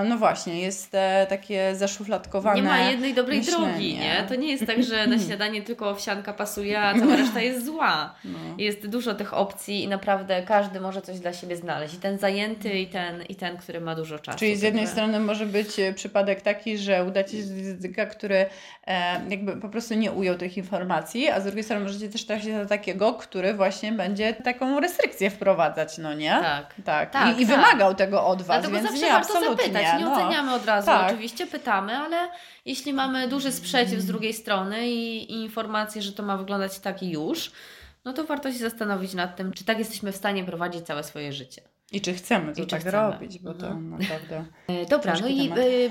No 0.02 0.18
właśnie, 0.18 0.60
jest 0.60 0.94
e, 0.94 1.26
takie 1.28 1.74
zaszufladkowane. 1.76 2.56
Nie 2.56 2.62
ma 2.68 2.78
jednej 2.78 3.14
dobrej 3.14 3.38
myślenie. 3.38 3.66
drogi, 3.66 3.94
nie? 3.94 4.24
To 4.28 4.34
nie 4.34 4.48
jest 4.50 4.66
tak, 4.66 4.82
że 4.82 5.06
na 5.06 5.18
śniadanie 5.26 5.62
tylko 5.62 5.90
owsianka 5.90 6.32
pasuje, 6.32 6.80
a 6.80 6.98
cała 6.98 7.16
reszta 7.16 7.40
jest 7.40 7.64
zła. 7.66 8.14
No. 8.24 8.38
Jest 8.58 8.86
dużo 8.86 9.14
tych 9.14 9.34
opcji 9.34 9.82
i 9.84 9.88
naprawdę 9.88 10.42
każdy 10.42 10.80
może 10.80 11.02
coś 11.02 11.18
dla 11.20 11.32
siebie 11.32 11.56
znaleźć. 11.56 11.94
I 11.94 11.98
ten 11.98 12.18
zajęty, 12.18 12.78
i 12.78 12.86
ten, 12.86 13.22
i 13.22 13.34
ten 13.34 13.56
który 13.56 13.80
ma 13.80 13.94
dużo 13.94 14.18
czasu. 14.18 14.38
Czyli 14.38 14.56
z 14.56 14.62
jednej 14.62 14.86
strony 14.86 15.20
może 15.20 15.46
być 15.46 15.78
e, 15.78 15.92
przypadek 15.92 16.40
taki, 16.42 16.78
że 16.78 17.04
uda 17.04 17.24
Ci 17.24 17.36
się 17.36 17.42
dietetyka, 17.44 18.06
który 18.06 18.46
e, 18.86 19.20
jakby 19.30 19.56
po 19.56 19.68
prostu 19.68 19.94
nie 19.94 20.12
ujął 20.12 20.34
tych 20.34 20.56
informacji, 20.56 21.28
a 21.28 21.40
z 21.40 21.44
drugiej 21.44 21.64
strony 21.64 21.84
możecie 21.84 22.08
też 22.08 22.24
trafić 22.26 22.46
na 22.46 22.66
takiego, 22.66 23.12
który 23.14 23.54
właśnie 23.54 23.92
będzie 23.92 24.32
taką 24.34 24.80
restrykcję 24.80 25.30
wprowadzać, 25.30 25.98
no 25.98 26.14
nie? 26.14 26.30
Tak. 26.30 26.74
Tak, 26.84 27.10
Tak, 27.10 27.38
I, 27.38 27.42
i 27.42 27.46
tak. 27.46 27.56
wymagał 27.56 27.94
tego 27.94 28.26
od 28.26 28.42
Was, 28.42 28.46
Dlatego 28.46 28.74
więc 28.74 28.86
zawsze 28.88 29.06
nie, 29.06 29.12
warto 29.12 29.28
absolutnie. 29.34 29.64
zapytać. 29.64 29.83
Nie 29.98 30.04
no. 30.04 30.12
oceniamy 30.12 30.54
od 30.54 30.66
razu, 30.66 30.86
Tak. 30.86 31.10
oczywiście 31.12 31.46
pytamy, 31.46 31.96
ale 31.96 32.28
jeśli 32.64 32.92
mamy 32.92 33.28
duży 33.28 33.52
sprzeciw 33.52 34.00
z 34.00 34.06
drugiej 34.06 34.32
strony 34.34 34.88
i, 34.90 35.32
i 35.32 35.42
informację, 35.42 36.02
że 36.02 36.12
to 36.12 36.22
ma 36.22 36.36
wyglądać 36.36 36.78
tak 36.78 37.02
i 37.02 37.10
już, 37.10 37.52
no 38.04 38.12
to 38.12 38.24
warto 38.24 38.52
się 38.52 38.58
zastanowić 38.58 39.14
nad 39.14 39.36
tym, 39.36 39.52
czy 39.52 39.64
tak 39.64 39.78
jesteśmy 39.78 40.12
w 40.12 40.16
stanie 40.16 40.44
prowadzić 40.44 40.86
całe 40.86 41.02
swoje 41.02 41.32
życie. 41.32 41.62
I 41.92 42.00
czy 42.00 42.14
chcemy 42.14 42.52
to 42.54 42.60
I 42.62 42.64
czy 42.64 42.70
tak 42.70 42.80
chcemy. 42.80 42.92
robić, 43.12 43.38
bo 43.38 43.54
to 43.54 43.66
Mhm. 43.66 43.90
naprawdę... 44.02 44.44
E, 44.82 44.86
Dobra, 44.86 45.14
no 45.20 45.26
i 45.28 45.50
y, 45.58 45.90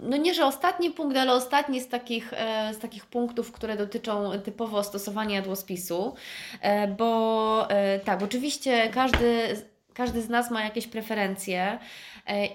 no 0.00 0.16
nie, 0.16 0.34
że 0.34 0.46
ostatni 0.46 0.90
punkt, 0.90 1.16
ale 1.16 1.32
ostatni 1.32 1.80
z 1.80 1.88
takich, 1.88 2.32
e, 2.32 2.74
z 2.74 2.78
takich 2.78 3.06
punktów, 3.06 3.52
które 3.52 3.76
dotyczą 3.76 4.30
typowo 4.44 4.82
stosowania 4.82 5.36
jadłospisu, 5.36 6.14
e, 6.60 6.88
bo 6.88 7.70
e, 7.70 7.98
tak, 7.98 8.22
oczywiście 8.22 8.88
każdy, 8.88 9.56
każdy 9.94 10.22
z 10.22 10.28
nas 10.28 10.50
ma 10.50 10.64
jakieś 10.64 10.86
preferencje 10.86 11.62
e, 11.62 11.78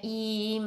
i 0.04 0.62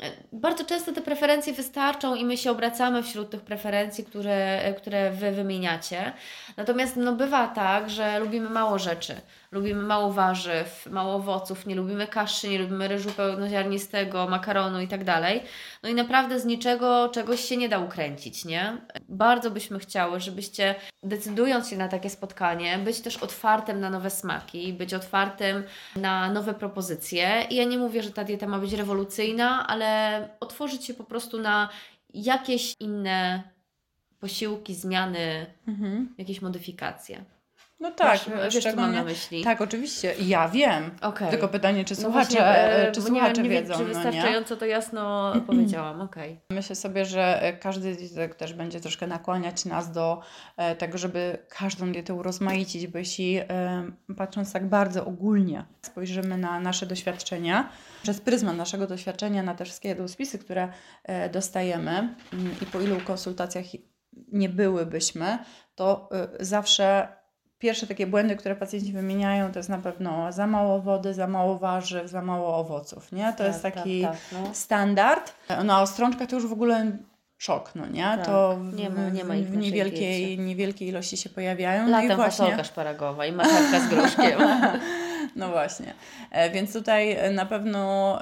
e, 0.00 0.10
bardzo 0.32 0.64
często 0.64 0.92
te 0.92 1.02
preferencje 1.02 1.52
wystarczą 1.52 2.14
i 2.14 2.24
my 2.24 2.36
się 2.36 2.50
obracamy 2.50 3.02
wśród 3.02 3.30
tych 3.30 3.40
preferencji, 3.40 4.04
które, 4.04 4.62
e, 4.62 4.74
które 4.74 5.10
Wy 5.10 5.32
wymieniacie. 5.32 6.12
Natomiast 6.56 6.96
no, 6.96 7.12
bywa 7.12 7.48
tak, 7.48 7.90
że 7.90 8.18
lubimy 8.18 8.50
mało 8.50 8.78
rzeczy. 8.78 9.20
Lubimy 9.50 9.82
mało 9.82 10.12
warzyw, 10.12 10.86
mało 10.90 11.14
owoców, 11.14 11.66
nie 11.66 11.74
lubimy 11.74 12.06
kaszy, 12.06 12.48
nie 12.48 12.58
lubimy 12.58 12.88
ryżu 12.88 13.10
pełnoziarnistego, 13.10 14.28
makaronu 14.28 14.80
i 14.80 14.88
tak 14.88 15.04
dalej. 15.04 15.42
No 15.82 15.88
i 15.88 15.94
naprawdę 15.94 16.40
z 16.40 16.44
niczego 16.44 17.08
czegoś 17.08 17.40
się 17.40 17.56
nie 17.56 17.68
da 17.68 17.78
ukręcić, 17.78 18.44
nie? 18.44 18.76
Bardzo 19.08 19.50
byśmy 19.50 19.78
chciały, 19.78 20.20
żebyście 20.20 20.74
decydując 21.02 21.68
się 21.68 21.76
na 21.76 21.88
takie 21.88 22.10
spotkanie, 22.10 22.78
być 22.78 23.00
też 23.00 23.16
otwartym 23.16 23.80
na 23.80 23.90
nowe 23.90 24.10
smaki, 24.10 24.72
być 24.72 24.94
otwartym 24.94 25.62
na 25.96 26.32
nowe 26.32 26.54
propozycje. 26.54 27.46
I 27.50 27.56
ja 27.56 27.64
nie 27.64 27.78
mówię, 27.78 28.02
że 28.02 28.10
ta 28.10 28.24
dieta 28.24 28.46
ma 28.46 28.58
być 28.58 28.72
rewolucyjna, 28.72 29.66
ale 29.66 30.28
otworzyć 30.40 30.84
się 30.84 30.94
po 30.94 31.04
prostu 31.04 31.38
na 31.40 31.68
jakieś 32.14 32.74
inne 32.80 33.42
posiłki, 34.20 34.74
zmiany, 34.74 35.46
Mhm. 35.68 36.14
jakieś 36.18 36.42
modyfikacje. 36.42 37.24
No 37.80 37.90
tak, 37.90 38.28
Masz, 38.28 38.54
wiesz, 38.54 38.64
co 38.64 38.76
mam 38.76 38.92
na 38.92 39.04
myśli? 39.04 39.44
Tak, 39.44 39.60
oczywiście. 39.60 40.14
Ja 40.20 40.48
wiem. 40.48 40.90
Okej. 41.00 41.30
Tylko 41.30 41.48
pytanie, 41.48 41.84
czy 41.84 41.94
No 41.94 42.00
słuchacze, 42.00 42.36
właśnie, 42.36 42.46
e, 42.46 42.92
czy 42.92 43.00
bo 43.00 43.06
słuchacze 43.06 43.42
nie, 43.42 43.48
nie 43.48 43.60
wiedzą, 43.60 43.74
czy 43.74 43.80
no 43.80 43.88
nie? 43.88 43.94
wystarczająco 43.94 44.56
to 44.56 44.66
jasno 44.66 45.32
powiedziałam, 45.46 46.00
okej. 46.00 46.40
Myślę 46.50 46.76
sobie, 46.76 47.04
że 47.04 47.42
e, 47.42 47.52
każdy 47.52 47.96
dietetyk 47.96 48.34
też 48.34 48.54
będzie 48.54 48.80
troszkę 48.80 49.06
nakłaniać 49.06 49.64
nas 49.64 49.92
do 49.92 50.20
e, 50.56 50.76
tego, 50.76 50.98
żeby 50.98 51.38
każdą 51.48 51.92
dietę 51.92 52.14
urozmaicić, 52.14 52.86
bo 52.86 52.98
jeśli 52.98 53.36
e, 53.36 53.46
patrząc 54.16 54.52
tak 54.52 54.68
bardzo 54.68 55.06
ogólnie 55.06 55.64
spojrzymy 55.82 56.38
na 56.38 56.60
nasze 56.60 56.86
doświadczenia, 56.86 57.68
przez 58.02 58.20
pryzmat 58.20 58.56
naszego 58.56 58.86
doświadczenia 58.86 59.42
na 59.42 59.54
te 59.54 59.64
wszystkie 59.64 59.88
jadłospisy, 59.88 60.38
które 60.38 60.68
e, 61.04 61.30
dostajemy 61.30 61.90
mm, 61.90 62.54
i 62.62 62.66
po 62.66 62.80
ilu 62.80 63.00
konsultacjach 63.00 63.64
nie 64.32 64.48
byłybyśmy, 64.48 65.38
to 65.74 66.08
e, 66.12 66.44
zawsze 66.44 67.08
pierwsze 67.58 67.86
takie 67.86 68.06
błędy, 68.06 68.36
które 68.36 68.56
pacjenci 68.56 68.92
wymieniają, 68.92 69.52
to 69.52 69.58
jest 69.58 69.68
na 69.68 69.78
pewno 69.78 70.32
za 70.32 70.46
mało 70.46 70.80
wody, 70.80 71.14
za 71.14 71.26
mało 71.26 71.58
warzyw, 71.58 72.10
za 72.10 72.22
mało 72.22 72.56
owoców, 72.56 73.12
nie? 73.12 73.32
To 73.38 73.44
jest 73.44 73.62
taki 73.62 74.02
Tak, 74.02 74.16
no. 74.32 74.38
standard. 74.54 75.34
No 75.64 75.74
a 75.76 75.82
ostrączka 75.82 76.26
to 76.26 76.36
już 76.36 76.46
w 76.46 76.52
ogóle 76.52 76.96
szok, 77.38 77.72
no 77.74 77.86
nie? 77.86 78.02
Tak, 78.02 78.26
To 78.26 78.56
w, 78.56 78.74
nie 78.74 78.90
ma- 78.90 79.08
nie 79.08 79.24
ma 79.24 79.34
w, 79.34 79.56
niewielkiej, 79.56 80.38
niewielkiej 80.38 80.88
ilości 80.88 81.16
się 81.16 81.30
pojawiają. 81.30 81.82
no 81.82 81.88
i 81.88 82.02
Latem 82.02 82.16
właśnie, 82.16 82.44
fasolka 82.44 82.64
szparagowa 82.64 83.26
i 83.26 83.32
marchewka 83.32 83.80
z 83.80 83.88
groszkiem. 83.88 84.40
no 85.36 85.48
właśnie. 85.48 85.94
E, 86.30 86.50
Więc 86.50 86.72
tutaj 86.72 87.12
e, 87.12 87.30
na 87.30 87.46
pewno 87.46 88.18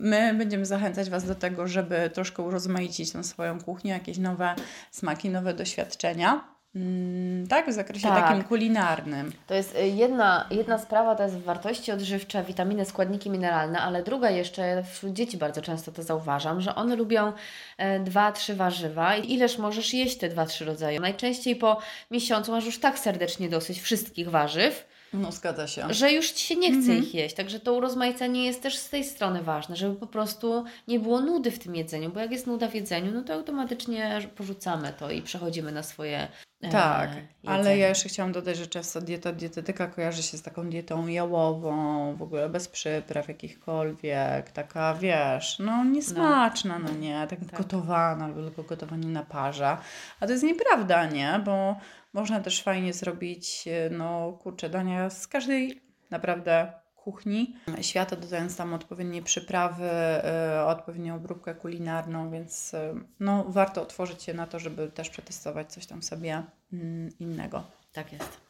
my 0.00 0.34
będziemy 0.34 0.66
zachęcać 0.66 1.10
Was 1.10 1.24
do 1.24 1.34
tego, 1.34 1.68
żeby 1.68 2.10
troszkę 2.14 2.42
urozmaicić 2.42 3.12
tą 3.12 3.22
swoją 3.22 3.60
kuchnię, 3.60 3.92
jakieś 3.92 4.18
nowe 4.18 4.54
smaki, 4.90 5.30
nowe 5.30 5.54
doświadczenia. 5.54 6.44
Mm, 6.74 7.46
Tak, 7.48 7.68
w 7.70 7.72
zakresie 7.72 8.08
Tak. 8.08 8.28
takim 8.28 8.44
kulinarnym. 8.44 9.32
To 9.46 9.54
jest 9.54 9.76
y, 9.76 9.88
jedna, 9.88 10.46
jedna 10.50 10.78
sprawa, 10.78 11.14
to 11.14 11.22
jest 11.22 11.36
wartości 11.38 11.92
odżywcze, 11.92 12.42
witaminy, 12.44 12.84
składniki 12.84 13.30
mineralne, 13.30 13.78
ale 13.80 14.02
druga 14.02 14.30
jeszcze, 14.30 14.82
wśród 14.92 15.12
dzieci 15.12 15.36
bardzo 15.38 15.62
często 15.62 15.92
to 15.92 16.02
zauważam, 16.02 16.60
że 16.60 16.74
one 16.74 16.96
lubią 16.96 17.32
e, 17.78 18.00
dwa, 18.00 18.32
trzy 18.32 18.54
warzywa 18.54 19.16
i 19.16 19.32
ileż 19.32 19.58
możesz 19.58 19.94
jeść 19.94 20.18
te 20.18 20.28
dwa, 20.28 20.46
trzy 20.46 20.64
rodzaje. 20.64 21.00
Najczęściej 21.00 21.56
po 21.56 21.78
miesiącu 22.10 22.52
masz 22.52 22.64
już 22.66 22.78
tak 22.78 22.98
serdecznie 22.98 23.48
dosyć 23.48 23.80
wszystkich 23.80 24.30
warzyw, 24.30 24.86
No 25.12 25.32
zgadza 25.32 25.66
się. 25.66 25.86
że 25.90 26.12
już 26.12 26.30
Ci 26.30 26.46
się 26.46 26.56
nie 26.56 26.68
chce 26.68 26.78
Mhm. 26.78 26.98
ich 26.98 27.14
jeść. 27.14 27.34
Także 27.34 27.60
to 27.60 27.74
urozmaicenie 27.74 28.44
jest 28.44 28.62
też 28.62 28.76
z 28.76 28.88
tej 28.88 29.04
strony 29.04 29.42
ważne, 29.42 29.76
żeby 29.76 29.94
po 29.96 30.06
prostu 30.06 30.64
nie 30.88 31.00
było 31.00 31.20
nudy 31.20 31.50
w 31.50 31.58
tym 31.58 31.74
jedzeniu, 31.76 32.10
bo 32.10 32.20
jak 32.20 32.30
jest 32.32 32.46
nuda 32.46 32.68
w 32.68 32.74
jedzeniu, 32.74 33.12
no 33.14 33.22
to 33.22 33.34
automatycznie 33.34 34.20
porzucamy 34.36 34.92
to 34.98 35.10
i 35.10 35.22
przechodzimy 35.22 35.72
na 35.72 35.82
swoje 35.82 36.28
e, 36.62 36.70
Tak, 36.70 37.10
ale 37.46 37.78
ja 37.78 37.88
jeszcze 37.88 38.08
chciałam 38.08 38.32
dodać, 38.32 38.56
że 38.56 38.66
często 38.66 39.00
dieta 39.00 39.32
dietetyka 39.32 39.86
kojarzy 39.86 40.22
się 40.22 40.36
z 40.38 40.42
taką 40.42 40.70
dietą 40.70 41.06
jałową, 41.06 42.16
w 42.16 42.22
ogóle 42.22 42.48
bez 42.48 42.68
przypraw 42.68 43.28
jakichkolwiek, 43.28 44.50
taka 44.50 44.94
wiesz, 44.94 45.58
no 45.58 45.84
niesmaczna, 45.84 46.78
no, 46.78 46.90
nie, 46.90 47.26
tak, 47.30 47.38
Tak. 47.50 47.58
gotowana, 47.58 48.24
albo 48.24 48.42
tylko 48.42 48.62
gotowanie 48.62 49.08
na 49.08 49.22
parze. 49.22 49.76
A 50.20 50.26
to 50.26 50.32
jest 50.32 50.44
nieprawda, 50.44 51.06
nie, 51.06 51.40
bo 51.44 51.76
można 52.12 52.40
też 52.40 52.62
fajnie 52.62 52.92
zrobić, 52.92 53.68
e, 53.68 53.90
no 53.90 54.32
kurczę, 54.32 54.70
dania 54.70 55.10
z 55.10 55.26
każdej 55.26 55.82
naprawdę 56.10 56.72
kuchni 57.08 57.56
świata, 57.80 58.16
dodając 58.16 58.56
tam 58.56 58.74
odpowiednie 58.74 59.22
przyprawy, 59.22 59.90
e, 59.90 60.64
odpowiednią 60.66 61.14
obróbkę 61.14 61.54
kulinarną, 61.54 62.30
więc 62.30 62.74
e, 62.74 62.94
no, 63.20 63.44
warto 63.48 63.82
otworzyć 63.82 64.22
się 64.22 64.34
na 64.34 64.46
to, 64.46 64.58
żeby 64.58 64.88
też 64.90 65.10
przetestować 65.10 65.72
coś 65.72 65.86
tam 65.86 66.02
sobie 66.02 66.42
mm, 66.72 67.18
innego. 67.18 67.64
Tak 67.92 68.12
jest. 68.12 68.40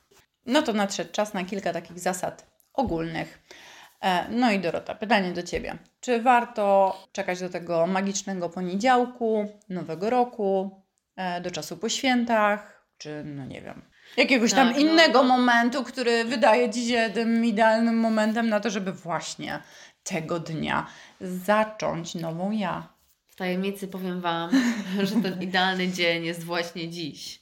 No 0.46 0.62
to 0.62 0.72
nadszedł 0.72 1.12
czas 1.12 1.34
na 1.34 1.44
kilka 1.44 1.72
takich 1.72 1.98
zasad 1.98 2.46
ogólnych. 2.72 3.42
E, 4.00 4.28
No 4.30 4.52
i 4.52 4.60
Dorota, 4.60 4.94
pytanie 4.94 5.32
do 5.32 5.42
Ciebie. 5.42 5.78
Czy 6.00 6.22
warto 6.22 6.96
czekać 7.12 7.40
do 7.40 7.48
tego 7.48 7.86
magicznego 7.86 8.48
poniedziałku, 8.48 9.46
nowego 9.68 10.10
roku, 10.10 10.82
do 11.42 11.50
czasu 11.50 11.76
po 11.76 11.88
świętach, 11.88 12.86
czy 12.98 13.22
no 13.24 13.44
nie 13.44 13.62
wiem, 13.62 13.82
jakiegoś 14.16 14.50
tam 14.50 14.68
Tak, 14.68 14.76
no, 14.76 14.82
innego 14.82 15.22
no. 15.22 15.28
momentu, 15.38 15.84
który 15.84 16.24
wydaje 16.24 16.70
Ci 16.70 16.88
się 16.88 17.10
tym 17.14 17.44
idealnym 17.44 17.96
momentem 17.96 18.48
na 18.48 18.60
to, 18.60 18.70
żeby 18.70 18.92
właśnie 18.92 19.62
tego 20.02 20.38
dnia 20.40 20.86
zacząć 21.20 22.14
nową 22.14 22.50
ja? 22.50 22.88
W 23.26 23.36
tajemnicy 23.36 23.88
powiem 23.88 24.20
Wam, 24.20 24.50
że 25.08 25.16
ten 25.16 25.42
idealny 25.42 25.88
dzień 25.88 26.24
jest 26.24 26.44
właśnie 26.44 26.88
dziś. 26.88 27.40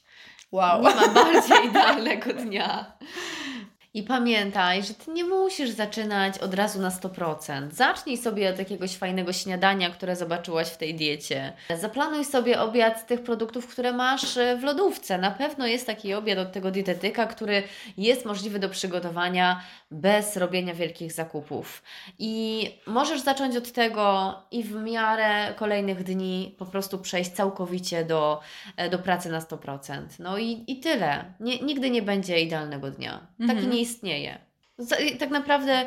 Wow. 0.51 0.83
Nie 0.83 0.95
ma 0.95 1.07
bardziej 1.07 1.65
idealnego 1.69 2.33
dnia. 2.33 2.97
I 3.97 4.03
pamiętaj, 4.03 4.83
że 4.83 4.93
ty 4.93 5.11
nie 5.11 5.25
musisz 5.25 5.69
zaczynać 5.69 6.37
od 6.37 6.53
razu 6.53 6.81
na 6.81 6.89
100%. 6.89 7.71
Zacznij 7.71 8.17
sobie 8.17 8.49
od 8.49 8.59
jakiegoś 8.59 8.97
fajnego 8.97 9.33
śniadania, 9.33 9.89
które 9.89 10.15
zobaczyłaś 10.15 10.67
w 10.67 10.77
tej 10.77 10.95
diecie. 10.95 11.53
Zaplanuj 11.79 12.25
sobie 12.25 12.61
obiad 12.61 12.99
z 13.01 13.05
tych 13.05 13.23
produktów, 13.23 13.67
które 13.67 13.93
masz 13.93 14.37
e, 14.37 14.57
w 14.57 14.63
lodówce. 14.63 15.17
Na 15.17 15.31
pewno 15.31 15.67
jest 15.67 15.87
taki 15.87 16.13
obiad 16.13 16.37
od 16.39 16.51
tego 16.51 16.71
dietetyka, 16.71 17.25
który 17.25 17.63
jest 17.97 18.25
możliwy 18.25 18.59
do 18.59 18.69
przygotowania 18.69 19.61
bez 19.91 20.37
robienia 20.37 20.73
wielkich 20.73 21.11
zakupów. 21.11 21.83
I 22.19 22.69
możesz 22.87 23.21
zacząć 23.21 23.55
od 23.55 23.71
tego 23.71 24.35
i 24.51 24.63
w 24.63 24.75
miarę 24.75 25.53
kolejnych 25.55 26.03
dni 26.03 26.55
po 26.57 26.65
prostu 26.65 26.97
przejść 26.97 27.31
całkowicie 27.31 28.05
do, 28.05 28.39
e, 28.77 28.89
do 28.89 28.99
pracy 28.99 29.29
na 29.29 29.39
100%. 29.39 30.01
No 30.19 30.37
i, 30.37 30.63
i 30.67 30.79
tyle. 30.79 31.33
Nie, 31.39 31.59
nigdy 31.59 31.89
nie 31.89 32.01
będzie 32.01 32.39
idealnego 32.39 32.91
dnia. 32.91 33.27
Taki 33.39 33.51
Mhm. 33.51 33.69
nie 33.69 33.86
istnieje. 33.89 34.37
Tak 35.19 35.29
naprawdę 35.29 35.85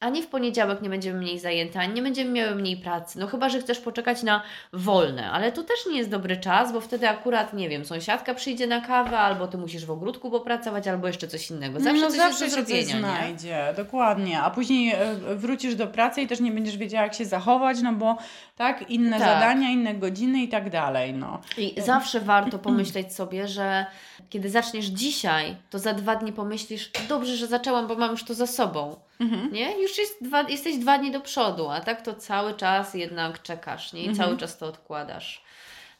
a 0.00 0.08
nie 0.08 0.22
w 0.22 0.26
poniedziałek 0.26 0.82
nie 0.82 0.88
będziemy 0.88 1.18
mniej 1.18 1.38
zajęte, 1.38 1.80
ani 1.80 1.94
nie 1.94 2.02
będziemy 2.02 2.30
miały 2.30 2.54
mniej 2.54 2.76
pracy. 2.76 3.18
No 3.18 3.26
chyba, 3.26 3.48
że 3.48 3.60
chcesz 3.60 3.78
poczekać 3.78 4.22
na 4.22 4.42
wolne, 4.72 5.30
ale 5.30 5.52
to 5.52 5.62
też 5.62 5.86
nie 5.90 5.98
jest 5.98 6.10
dobry 6.10 6.36
czas, 6.36 6.72
bo 6.72 6.80
wtedy 6.80 7.08
akurat, 7.08 7.52
nie 7.52 7.68
wiem, 7.68 7.84
sąsiadka 7.84 8.34
przyjdzie 8.34 8.66
na 8.66 8.80
kawę, 8.80 9.18
albo 9.18 9.48
ty 9.48 9.58
musisz 9.58 9.86
w 9.86 9.90
ogródku 9.90 10.30
popracować, 10.30 10.88
albo 10.88 11.06
jeszcze 11.06 11.28
coś 11.28 11.50
innego. 11.50 11.80
Zawsze 11.80 12.00
no, 12.00 12.08
coś 12.08 12.16
zawsze 12.16 12.44
jest 12.44 12.56
do 12.56 12.60
się 12.60 12.66
zrobienia, 12.66 12.94
nie? 12.94 13.00
znajdzie, 13.00 13.74
dokładnie. 13.76 14.40
A 14.40 14.50
później 14.50 14.92
e, 14.92 15.14
wrócisz 15.36 15.74
do 15.74 15.86
pracy 15.86 16.22
i 16.22 16.26
też 16.26 16.40
nie 16.40 16.52
będziesz 16.52 16.76
wiedziała, 16.76 17.04
jak 17.04 17.14
się 17.14 17.24
zachować, 17.24 17.82
no 17.82 17.92
bo 17.92 18.16
tak, 18.56 18.90
inne 18.90 19.18
Tak. 19.18 19.28
zadania, 19.28 19.70
inne 19.70 19.94
godziny 19.94 20.42
i 20.42 20.48
tak 20.48 20.70
dalej, 20.70 21.14
no. 21.14 21.40
I 21.58 21.74
zawsze 21.80 22.20
warto 22.20 22.58
pomyśleć 22.58 23.14
sobie, 23.14 23.48
że 23.48 23.86
kiedy 24.30 24.50
zaczniesz 24.50 24.86
dzisiaj, 24.86 25.56
to 25.70 25.78
za 25.78 25.92
dwa 25.94 26.16
dni 26.16 26.32
pomyślisz, 26.32 26.90
dobrze, 27.08 27.36
że 27.36 27.46
zaczęłam, 27.46 27.86
bo 27.86 27.94
mam 27.94 28.10
już 28.10 28.24
to 28.24 28.34
za 28.34 28.46
sobą. 28.46 28.96
Mhm. 29.20 29.52
Nie? 29.52 29.82
Już 29.82 29.98
jest 29.98 30.24
dwa, 30.24 30.42
jesteś 30.42 30.76
dwa 30.76 30.98
dni 30.98 31.10
do 31.10 31.20
przodu, 31.20 31.68
a 31.68 31.80
tak 31.80 32.02
to 32.02 32.14
cały 32.14 32.54
czas 32.54 32.94
jednak 32.94 33.42
czekasz, 33.42 33.92
nie? 33.92 34.00
I 34.02 34.08
Mhm. 34.08 34.26
cały 34.26 34.38
czas 34.38 34.58
to 34.58 34.66
odkładasz. 34.66 35.44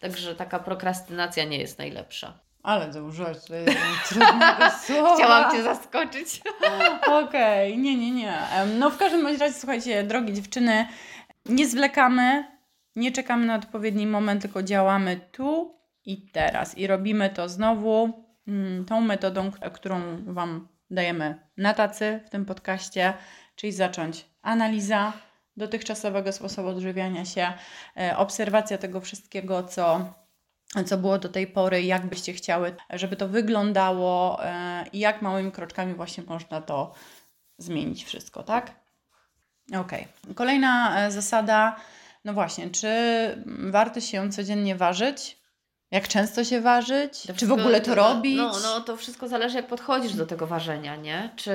Także 0.00 0.34
taka 0.34 0.58
prokrastynacja 0.58 1.44
nie 1.44 1.58
jest 1.58 1.78
najlepsza. 1.78 2.32
Ale 2.62 2.92
założyłaś 2.92 3.40
tutaj 3.40 3.64
trudnego 4.08 4.70
słowa. 4.86 5.14
Chciałam 5.16 5.50
Cię 5.52 5.62
zaskoczyć. 5.62 6.40
Okej, 7.24 7.78
nie, 7.78 7.96
nie, 7.96 8.10
nie. 8.10 8.38
Em, 8.50 8.78
No 8.78 8.90
w 8.90 8.96
każdym 8.96 9.26
razie, 9.26 9.52
słuchajcie, 9.52 10.02
drogie 10.04 10.32
dziewczyny, 10.32 10.86
nie 11.46 11.66
zwlekamy, 11.68 12.44
nie 12.96 13.12
czekamy 13.12 13.46
na 13.46 13.54
odpowiedni 13.54 14.06
moment, 14.06 14.42
tylko 14.42 14.62
działamy 14.62 15.20
tu 15.32 15.78
i 16.04 16.30
teraz. 16.32 16.78
I 16.78 16.86
robimy 16.86 17.30
to 17.30 17.48
znowu 17.48 18.24
mm, 18.48 18.84
tą 18.84 19.00
metodą, 19.00 19.50
którą 19.74 20.00
Wam 20.26 20.68
dajemy 20.90 21.38
na 21.56 21.74
tacy 21.74 22.20
w 22.26 22.30
tym 22.30 22.44
podcaście, 22.44 23.14
czyli 23.56 23.72
zacząć 23.72 24.26
analiza 24.42 25.12
dotychczasowego 25.56 26.32
sposobu 26.32 26.68
odżywiania 26.68 27.24
się, 27.24 27.52
e, 27.96 28.16
obserwacja 28.16 28.78
tego 28.78 29.00
wszystkiego, 29.00 29.62
co 29.62 30.14
co 30.86 30.98
było 30.98 31.18
do 31.18 31.28
tej 31.28 31.46
pory, 31.46 31.82
jak 31.82 32.06
byście 32.06 32.32
chciały, 32.32 32.76
żeby 32.90 33.16
to 33.16 33.28
wyglądało 33.28 34.44
e, 34.44 34.84
i 34.92 34.98
jak 34.98 35.22
małymi 35.22 35.52
kroczkami 35.52 35.94
właśnie 35.94 36.24
można 36.24 36.60
to 36.60 36.94
zmienić 37.58 38.04
wszystko, 38.04 38.42
tak? 38.42 38.72
Okej. 39.76 40.08
Kolejna 40.34 41.00
e, 41.06 41.10
zasada, 41.10 41.76
no 42.24 42.32
właśnie, 42.32 42.70
czy 42.70 42.88
warto 43.46 44.00
się 44.00 44.30
codziennie 44.30 44.76
ważyć? 44.76 45.39
Jak 45.90 46.08
często 46.08 46.44
się 46.44 46.60
ważyć? 46.60 47.22
To 47.26 47.34
czy 47.34 47.46
w 47.46 47.52
ogóle 47.52 47.80
to 47.80 47.94
robić? 47.94 48.36
No, 48.36 48.52
no, 48.62 48.80
to 48.80 48.96
wszystko 48.96 49.28
zależy, 49.28 49.56
jak 49.56 49.66
podchodzisz 49.66 50.12
do 50.12 50.26
tego 50.26 50.46
ważenia, 50.46 50.96
nie? 50.96 51.30
Czy 51.36 51.52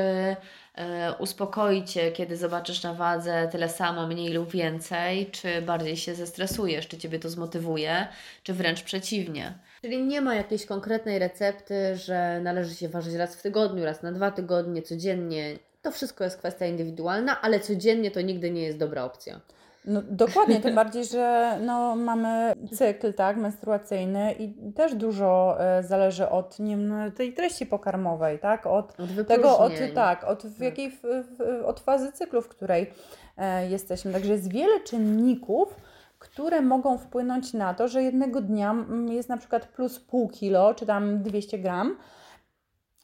e, 0.75 1.13
uspokoi 1.19 1.85
Cię, 1.85 2.11
kiedy 2.11 2.37
zobaczysz 2.37 2.83
na 2.83 2.93
wadze 2.93 3.49
tyle 3.51 3.69
samo, 3.69 4.07
mniej 4.07 4.33
lub 4.33 4.51
więcej, 4.51 5.31
czy 5.31 5.61
bardziej 5.61 5.97
się 5.97 6.15
zestresujesz, 6.15 6.87
czy 6.87 6.97
Ciebie 6.97 7.19
to 7.19 7.29
zmotywuje, 7.29 8.07
czy 8.43 8.53
wręcz 8.53 8.83
przeciwnie. 8.83 9.53
Czyli 9.81 10.03
nie 10.03 10.21
ma 10.21 10.35
jakiejś 10.35 10.65
konkretnej 10.65 11.19
recepty, 11.19 11.97
że 11.97 12.39
należy 12.43 12.75
się 12.75 12.89
ważyć 12.89 13.13
raz 13.13 13.35
w 13.35 13.41
tygodniu, 13.41 13.85
raz 13.85 14.03
na 14.03 14.11
dwa 14.11 14.31
tygodnie, 14.31 14.81
codziennie. 14.81 15.57
To 15.81 15.91
wszystko 15.91 16.23
jest 16.23 16.37
kwestia 16.37 16.65
indywidualna, 16.65 17.41
ale 17.41 17.59
codziennie 17.59 18.11
to 18.11 18.21
nigdy 18.21 18.51
nie 18.51 18.63
jest 18.63 18.77
dobra 18.77 19.03
opcja. 19.03 19.41
No, 19.87 20.01
dokładnie, 20.09 20.59
tym 20.59 20.75
bardziej, 20.75 21.05
że 21.05 21.57
no, 21.61 21.95
mamy 21.95 22.53
cykl 22.73 23.13
tak, 23.13 23.37
menstruacyjny 23.37 24.33
i 24.33 24.71
też 24.73 24.95
dużo 24.95 25.57
e, 25.59 25.83
zależy 25.83 26.29
od 26.29 26.59
nie 26.59 26.77
wiem, 26.77 26.87
no, 26.87 27.11
tej 27.11 27.33
treści 27.33 27.65
pokarmowej, 27.65 28.39
tak? 28.39 28.65
Od 28.65 28.99
Od 28.99 29.27
tego, 29.27 29.57
od, 29.57 29.73
tak, 29.95 30.23
od, 30.23 30.45
w 30.45 30.61
jakiej, 30.61 30.91
w, 30.91 31.01
w, 31.01 31.65
od 31.65 31.79
fazy 31.79 32.11
cyklu, 32.11 32.41
w 32.41 32.47
której 32.47 32.93
e, 33.37 33.69
jesteśmy. 33.69 34.13
Także 34.13 34.31
jest 34.31 34.51
wiele 34.51 34.79
czynników, 34.79 35.75
które 36.19 36.61
mogą 36.61 36.97
wpłynąć 36.97 37.53
na 37.53 37.73
to, 37.73 37.87
że 37.87 38.03
jednego 38.03 38.41
dnia 38.41 38.71
mm, 38.71 39.07
jest 39.07 39.29
na 39.29 39.37
przykład 39.37 39.67
plus 39.67 39.99
pół 39.99 40.29
kilo, 40.29 40.73
czy 40.73 40.85
tam 40.85 41.23
200 41.23 41.59
gram, 41.59 41.97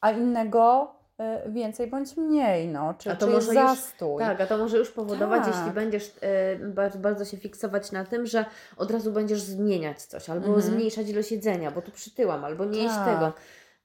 a 0.01 0.11
innego 0.11 0.95
więcej 1.47 1.88
bądź 1.88 2.17
mniej, 2.17 2.67
no, 2.67 2.93
czy, 2.93 3.12
A 3.12 3.15
to 3.15 3.25
czy 3.27 3.31
może 3.34 3.45
już- 3.53 3.55
zastój. 3.55 4.19
Tak, 4.19 4.41
a 4.41 4.45
to 4.47 4.57
może 4.57 4.77
już 4.77 4.91
powodować, 4.91 5.43
Tak. 5.45 5.55
jeśli 5.55 5.71
będziesz 5.71 6.13
e, 6.21 6.97
bardzo, 6.99 7.25
się 7.25 7.38
fiksować 7.38 7.91
na 7.91 8.05
tym, 8.05 8.25
że 8.25 8.45
od 8.77 8.91
razu 8.91 9.12
będziesz 9.12 9.41
zmieniać 9.41 10.01
coś, 10.01 10.29
albo 10.29 10.45
Mhm. 10.47 10.62
zmniejszać 10.65 11.10
ilość 11.10 11.31
jedzenia, 11.31 11.71
bo 11.71 11.81
tu 11.81 11.91
przytyłam, 11.91 12.45
albo 12.45 12.65
nie 12.65 12.84
jeść 12.84 12.95
Tak. 12.95 13.13
tego. 13.13 13.34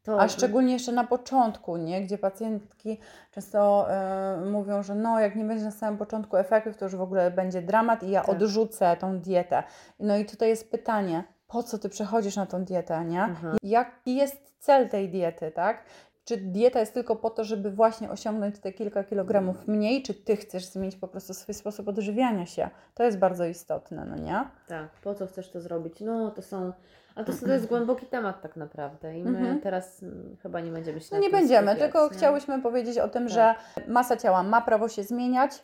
To, 0.02 0.20
A 0.20 0.28
szczególnie 0.28 0.72
jeszcze 0.72 0.92
na 0.92 1.04
początku, 1.04 1.76
nie? 1.76 2.02
gdzie 2.02 2.18
pacjentki 2.18 2.98
często 3.30 3.86
e, 3.90 4.40
mówią, 4.50 4.82
że 4.82 4.94
no 4.94 5.20
jak 5.20 5.36
nie 5.36 5.44
będzie 5.44 5.64
na 5.64 5.70
samym 5.70 5.98
początku 5.98 6.36
efektów, 6.36 6.76
to 6.76 6.84
już 6.84 6.96
w 6.96 7.00
ogóle 7.00 7.30
będzie 7.30 7.62
dramat 7.62 8.02
i 8.02 8.10
ja 8.10 8.20
Tak. 8.20 8.28
odrzucę 8.30 8.96
tą 9.00 9.18
dietę. 9.20 9.62
No 10.00 10.16
i 10.16 10.24
tutaj 10.24 10.48
jest 10.48 10.70
pytanie, 10.70 11.24
po 11.48 11.62
co 11.62 11.78
ty 11.78 11.88
przechodzisz 11.88 12.36
na 12.36 12.46
tą 12.46 12.64
dietę, 12.64 13.04
nie? 13.04 13.22
Mhm. 13.22 13.56
Jaki 13.62 14.16
jest 14.16 14.36
cel 14.58 14.88
tej 14.88 15.08
diety, 15.08 15.50
tak? 15.50 15.82
Czy 16.26 16.36
dieta 16.36 16.80
jest 16.80 16.94
tylko 16.94 17.16
po 17.16 17.30
to, 17.30 17.44
żeby 17.44 17.70
właśnie 17.70 18.10
osiągnąć 18.10 18.58
te 18.58 18.72
kilka 18.72 19.04
kilogramów 19.04 19.68
mniej, 19.68 20.02
czy 20.02 20.14
ty 20.14 20.36
chcesz 20.36 20.64
zmienić 20.64 20.96
po 20.96 21.08
prostu 21.08 21.34
swój 21.34 21.54
sposób 21.54 21.88
odżywiania 21.88 22.46
się? 22.46 22.68
To 22.94 23.02
jest 23.04 23.18
bardzo 23.18 23.44
istotne, 23.44 24.04
no 24.04 24.16
nie? 24.16 24.44
Tak, 24.68 24.88
po 25.02 25.14
co 25.14 25.26
chcesz 25.26 25.50
to 25.50 25.60
zrobić? 25.60 26.00
No, 26.00 26.30
to 26.30 26.42
są... 26.42 26.72
A 27.14 27.24
to, 27.24 27.32
to 27.32 27.52
jest 27.52 27.66
głęboki 27.66 28.06
temat 28.06 28.42
tak 28.42 28.56
naprawdę 28.56 29.18
i 29.18 29.22
my 29.24 29.38
Mhm. 29.38 29.60
teraz 29.60 30.02
mm, 30.02 30.36
chyba 30.42 30.60
nie 30.60 30.70
będziemy 30.70 31.00
się 31.00 31.08
No 31.12 31.18
nie 31.18 31.30
będziemy, 31.30 31.70
skupiać, 31.70 31.78
tylko 31.92 32.08
nie? 32.08 32.16
chciałyśmy 32.16 32.62
powiedzieć 32.62 32.98
o 32.98 33.08
tym, 33.08 33.22
Tak. 33.28 33.32
że 33.34 33.54
masa 33.88 34.16
ciała 34.16 34.42
ma 34.42 34.60
prawo 34.60 34.88
się 34.88 35.02
zmieniać 35.02 35.62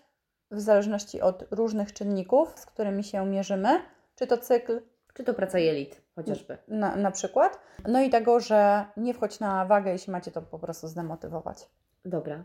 w 0.50 0.60
zależności 0.60 1.20
od 1.20 1.44
różnych 1.50 1.92
czynników, 1.92 2.52
z 2.58 2.66
którymi 2.66 3.04
się 3.04 3.26
mierzymy, 3.26 3.68
czy 4.16 4.26
to 4.26 4.38
cykl 4.38 4.80
Czy 5.14 5.24
to 5.24 5.34
praca 5.34 5.58
jelit 5.58 6.01
chociażby. 6.14 6.58
na, 6.68 6.96
na 6.96 7.10
przykład, 7.10 7.60
no 7.88 8.00
i 8.00 8.10
tego, 8.10 8.40
że 8.40 8.84
nie 8.96 9.14
wchodź 9.14 9.40
na 9.40 9.64
wagę, 9.64 9.92
jeśli 9.92 10.12
macie 10.12 10.30
to 10.30 10.42
po 10.42 10.58
prostu 10.58 10.88
zdemotywować. 10.88 11.68
Dobra. 12.04 12.44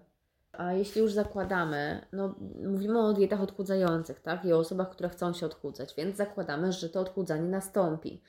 A 0.51 0.73
jeśli 0.73 1.01
już 1.01 1.13
zakładamy, 1.13 2.05
no 2.13 2.35
mówimy 2.65 2.99
o 2.99 3.13
dietach 3.13 3.41
odchudzających, 3.41 4.19
tak? 4.19 4.45
I 4.45 4.53
o 4.53 4.57
osobach, 4.57 4.89
które 4.89 5.09
chcą 5.09 5.33
się 5.33 5.45
odchudzać, 5.45 5.93
więc 5.97 6.17
zakładamy, 6.17 6.71
że 6.71 6.89
to 6.89 6.99
odchudzanie 6.99 7.49
nastąpi. 7.49 8.21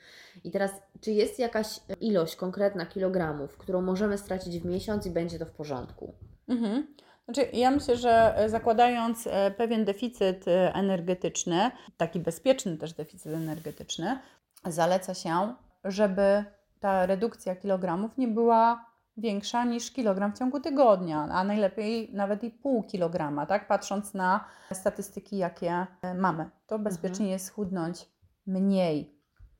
I 0.43 0.51
teraz, 0.51 0.71
czy 1.01 1.11
jest 1.11 1.39
jakaś 1.39 1.79
ilość 2.01 2.35
konkretna 2.35 2.85
kilogramów, 2.85 3.57
którą 3.57 3.81
możemy 3.81 4.17
stracić 4.17 4.59
w 4.59 4.65
miesiąc 4.65 5.05
i 5.05 5.11
będzie 5.11 5.39
to 5.39 5.45
w 5.45 5.51
porządku? 5.51 6.13
Mhm. 6.47 6.87
Znaczy, 7.25 7.49
ja 7.53 7.71
myślę, 7.71 7.97
że 7.97 8.37
e, 8.37 8.49
zakładając 8.49 9.27
e, 9.27 9.51
pewien 9.51 9.85
deficyt 9.85 10.47
e, 10.47 10.73
energetyczny, 10.73 11.71
taki 11.97 12.19
bezpieczny 12.19 12.77
też 12.77 12.93
deficyt 12.93 13.33
energetyczny, 13.33 14.19
zaleca 14.65 15.13
się, 15.13 15.55
żeby 15.83 16.43
ta 16.79 17.05
redukcja 17.05 17.55
kilogramów 17.55 18.17
nie 18.17 18.27
była 18.27 18.85
większa 19.17 19.65
niż 19.65 19.91
kilogram 19.91 20.33
w 20.33 20.39
ciągu 20.39 20.59
tygodnia, 20.59 21.27
a 21.31 21.43
najlepiej 21.43 22.13
nawet 22.13 22.43
i 22.43 22.51
pół 22.51 22.83
kilograma, 22.83 23.45
tak? 23.45 23.67
Patrząc 23.67 24.13
na 24.13 24.45
statystyki, 24.73 25.37
jakie 25.37 25.87
e, 26.01 26.13
mamy. 26.13 26.49
To 26.67 26.79
bezpiecznie 26.79 27.29
jest 27.29 27.45
schudnąć 27.45 28.09
mniej 28.45 29.19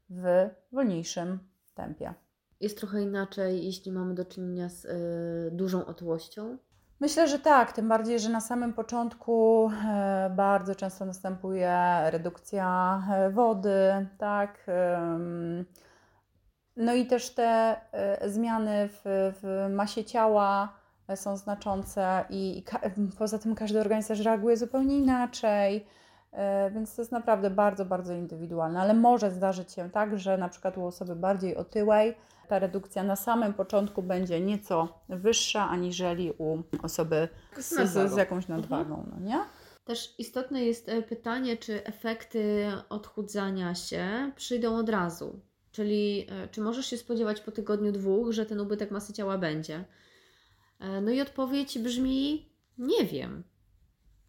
w 0.09 0.49
wolniejszym 0.71 1.39
tempie. 1.75 2.13
Jest 2.59 2.77
trochę 2.77 3.01
inaczej, 3.01 3.65
jeśli 3.65 3.91
mamy 3.91 4.13
do 4.13 4.25
czynienia 4.25 4.69
z 4.69 4.85
y, 4.85 5.55
dużą 5.55 5.85
otyłością. 5.85 6.57
Myślę, 7.01 7.27
że 7.27 7.39
tak, 7.39 7.71
tym 7.71 7.89
bardziej, 7.89 8.19
że 8.19 8.29
na 8.29 8.41
samym 8.41 8.73
początku 8.73 9.69
e, 9.85 10.31
bardzo 10.35 10.75
często 10.75 11.05
następuje 11.05 11.73
redukcja 12.09 13.01
e, 13.11 13.29
wody, 13.29 14.07
tak. 14.17 14.65
No 16.75 16.93
i 16.93 17.05
też 17.05 17.29
te 17.29 17.75
e, 17.91 18.29
zmiany 18.29 18.89
w, 18.89 19.01
w 19.41 19.73
masie 19.75 20.05
ciała 20.05 20.73
są 21.15 21.37
znaczące 21.37 22.25
i, 22.29 22.57
i 22.57 22.63
poza 23.17 23.39
tym 23.39 23.55
każdy 23.55 23.79
organizm 23.79 24.23
reaguje 24.23 24.57
zupełnie 24.57 24.97
inaczej. 24.97 25.87
Więc 26.71 26.95
to 26.95 27.01
jest 27.01 27.11
naprawdę 27.11 27.49
bardzo, 27.49 27.85
bardzo 27.85 28.13
indywidualne, 28.13 28.81
ale 28.81 28.93
może 28.93 29.31
zdarzyć 29.31 29.71
się 29.71 29.89
tak, 29.89 30.19
że 30.19 30.37
na 30.37 30.49
przykład 30.49 30.77
u 30.77 30.85
osoby 30.85 31.15
bardziej 31.15 31.55
otyłej 31.55 32.15
ta 32.49 32.59
redukcja 32.59 33.03
na 33.03 33.15
samym 33.15 33.53
początku 33.53 34.03
będzie 34.03 34.41
nieco 34.41 34.99
wyższa 35.09 35.69
aniżeli 35.69 36.31
u 36.37 36.63
osoby 36.83 37.27
z, 37.57 37.69
z, 37.69 38.11
z 38.11 38.17
jakąś 38.17 38.47
nadwagą, 38.47 39.09
no 39.11 39.19
nie? 39.19 39.39
Też 39.85 40.15
istotne 40.17 40.65
jest 40.65 40.89
e, 40.89 41.01
pytanie, 41.01 41.57
czy 41.57 41.85
efekty 41.85 42.67
odchudzania 42.89 43.75
się 43.75 44.31
przyjdą 44.35 44.77
od 44.77 44.89
razu. 44.89 45.39
Czyli 45.71 46.27
e, 46.29 46.47
czy 46.47 46.61
możesz 46.61 46.85
się 46.85 46.97
spodziewać 46.97 47.41
po 47.41 47.51
tygodniu 47.51 47.91
dwóch, 47.91 48.31
że 48.31 48.45
ten 48.45 48.59
ubytek 48.59 48.91
masy 48.91 49.13
ciała 49.13 49.37
będzie? 49.37 49.85
E, 50.79 51.01
No 51.01 51.11
i 51.11 51.21
odpowiedź 51.21 51.79
brzmi: 51.79 52.49
nie 52.77 53.05
wiem. 53.05 53.43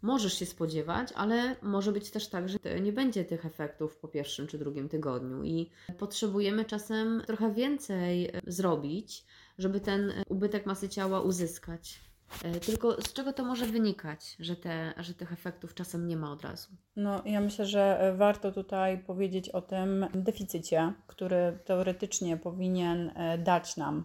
Możesz 0.02 0.38
się 0.38 0.46
spodziewać, 0.46 1.08
ale 1.14 1.56
może 1.62 1.92
być 1.92 2.10
też 2.10 2.28
tak, 2.28 2.48
że 2.48 2.58
nie 2.80 2.92
będzie 2.92 3.24
tych 3.24 3.46
efektów 3.46 3.96
po 3.96 4.08
pierwszym 4.08 4.46
czy 4.46 4.58
drugim 4.58 4.88
tygodniu 4.88 5.44
i 5.44 5.70
potrzebujemy 5.98 6.64
czasem 6.64 7.22
trochę 7.26 7.54
więcej 7.54 8.26
e, 8.26 8.40
zrobić, 8.46 9.24
żeby 9.58 9.80
ten 9.80 10.10
e, 10.10 10.22
ubytek 10.28 10.66
masy 10.66 10.88
ciała 10.88 11.20
uzyskać. 11.20 12.00
E, 12.44 12.60
Tylko 12.60 13.02
z 13.02 13.12
czego 13.12 13.32
to 13.32 13.44
może 13.44 13.66
wynikać, 13.66 14.36
że, 14.38 14.56
te, 14.56 14.94
że 14.96 15.14
tych 15.14 15.32
efektów 15.32 15.74
czasem 15.74 16.08
nie 16.08 16.16
ma 16.16 16.32
od 16.32 16.42
razu? 16.42 16.68
No, 16.96 17.22
ja 17.24 17.40
myślę, 17.40 17.66
że 17.66 18.14
warto 18.16 18.52
tutaj 18.52 18.98
powiedzieć 18.98 19.48
o 19.48 19.62
tym 19.62 20.06
deficycie, 20.14 20.92
który 21.06 21.58
teoretycznie 21.64 22.36
powinien 22.36 23.12
dać 23.38 23.76
nam 23.76 24.04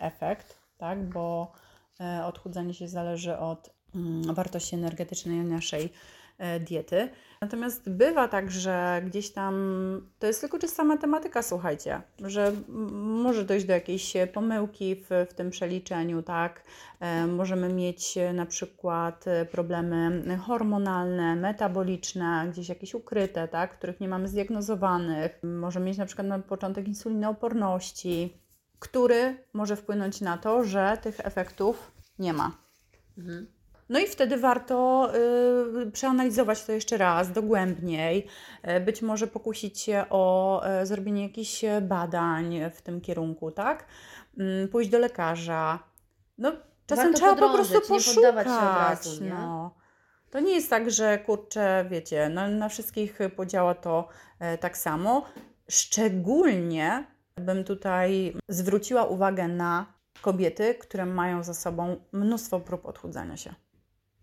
efekt, 0.00 0.58
tak? 0.78 1.08
Bo 1.08 1.52
odchudzanie 2.24 2.74
się 2.74 2.88
zależy 2.88 3.38
od 3.38 3.74
wartości 4.32 4.74
energetycznej 4.74 5.38
naszej 5.38 5.92
e, 6.38 6.60
diety. 6.60 7.08
Natomiast 7.40 7.90
bywa 7.90 8.28
tak, 8.28 8.50
że 8.50 9.02
gdzieś 9.06 9.30
tam 9.30 9.54
to 10.18 10.26
jest 10.26 10.40
tylko 10.40 10.58
czysta 10.58 10.84
matematyka, 10.84 11.42
słuchajcie, 11.42 12.02
że 12.18 12.52
może 12.92 13.44
dojść 13.44 13.66
do 13.66 13.72
jakiejś 13.72 14.12
pomyłki 14.32 14.96
w, 14.96 15.26
w 15.30 15.34
tym 15.34 15.50
przeliczeniu, 15.50 16.22
tak? 16.22 16.64
E, 17.00 17.26
Możemy 17.26 17.68
mieć 17.68 18.18
e, 18.18 18.32
na 18.32 18.46
przykład 18.46 19.24
problemy 19.50 20.22
hormonalne, 20.38 21.36
metaboliczne, 21.36 22.46
gdzieś 22.52 22.68
jakieś 22.68 22.94
ukryte, 22.94 23.48
tak? 23.48 23.78
których 23.78 24.00
nie 24.00 24.08
mamy 24.08 24.28
zdiagnozowanych. 24.28 25.38
Możemy 25.42 25.86
mieć 25.86 25.98
na 25.98 26.06
przykład 26.06 26.26
na 26.26 26.38
początek 26.38 26.88
insulinooporności, 26.88 28.38
który 28.78 29.36
może 29.52 29.76
wpłynąć 29.76 30.20
na 30.20 30.38
to, 30.38 30.64
że 30.64 30.98
tych 31.02 31.26
efektów 31.26 31.92
nie 32.18 32.32
ma. 32.32 32.58
Mhm. 33.18 33.53
No 33.88 33.98
i 33.98 34.06
wtedy 34.06 34.36
warto 34.36 35.08
y, 35.84 35.90
przeanalizować 35.90 36.64
to 36.64 36.72
jeszcze 36.72 36.96
raz 36.96 37.32
dogłębniej. 37.32 38.26
Y, 38.68 38.80
być 38.80 39.02
może 39.02 39.26
pokusić 39.26 39.80
się 39.80 40.04
o 40.10 40.62
y, 40.82 40.86
zrobienie 40.86 41.22
jakichś 41.22 41.64
badań 41.82 42.60
w 42.74 42.82
tym 42.82 43.00
kierunku, 43.00 43.50
tak? 43.50 43.86
Mm, 44.38 44.68
pójść 44.68 44.90
do 44.90 44.98
lekarza. 44.98 45.78
No, 46.38 46.52
czasem 46.86 47.04
Warto 47.04 47.18
trzeba 47.18 47.48
po 47.48 47.54
prostu 47.54 47.80
poszukać. 47.80 48.14
poddawać 48.14 48.46
się 48.46 48.52
od 48.52 48.76
razu, 48.76 49.24
no. 49.24 49.74
To 50.30 50.40
nie 50.40 50.54
jest 50.54 50.70
tak, 50.70 50.90
że 50.90 51.18
kurczę, 51.18 51.86
wiecie, 51.90 52.28
na, 52.28 52.48
na 52.48 52.68
wszystkich 52.68 53.18
podziała 53.36 53.74
to 53.74 54.08
e, 54.40 54.58
tak 54.58 54.78
samo. 54.78 55.24
Szczególnie 55.68 57.04
bym 57.36 57.64
tutaj 57.64 58.36
zwróciła 58.48 59.04
uwagę 59.04 59.48
na 59.48 59.94
kobiety, 60.22 60.74
które 60.74 61.06
mają 61.06 61.42
za 61.42 61.54
sobą 61.54 61.96
mnóstwo 62.12 62.60
prób 62.60 62.86
odchudzania 62.86 63.36
się. 63.36 63.54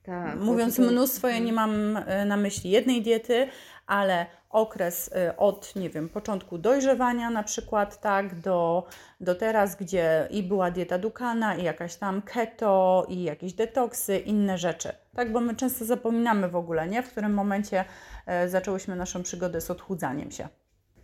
Tak, 0.04 0.40
Mówiąc 0.40 0.76
tutaj- 0.76 0.92
mnóstwo, 0.92 1.28
ja 1.28 1.40
nie 1.40 1.54
mam 1.54 1.98
e, 1.98 2.26
na 2.26 2.38
myśli 2.38 2.70
jednej 2.70 3.02
diety, 3.02 3.48
ale 3.88 4.26
okres 4.50 5.10
e, 5.16 5.38
od, 5.38 5.76
nie 5.76 5.90
wiem, 5.90 6.10
początku 6.10 6.58
dojrzewania 6.58 7.30
na 7.30 7.44
przykład, 7.44 8.02
tak, 8.02 8.40
do, 8.40 8.88
do 9.22 9.36
teraz, 9.36 9.76
gdzie 9.76 10.28
i 10.30 10.44
była 10.44 10.72
dieta 10.72 10.98
Dukana, 10.98 11.56
i 11.56 11.64
jakaś 11.64 11.96
tam 11.96 12.22
keto, 12.22 13.06
i 13.10 13.24
jakieś 13.24 13.54
detoksy, 13.54 14.18
inne 14.18 14.58
rzeczy. 14.58 14.90
Tak, 15.16 15.32
bo 15.32 15.40
my 15.40 15.56
często 15.56 15.86
zapominamy 15.86 16.50
w 16.50 16.56
ogóle, 16.56 16.88
nie? 16.88 17.04
W 17.04 17.12
którym 17.12 17.34
momencie 17.34 17.86
e, 18.26 18.50
zaczęłyśmy 18.50 18.96
naszą 18.96 19.24
przygodę 19.24 19.62
z 19.62 19.72
odchudzaniem 19.72 20.32
się. 20.32 20.48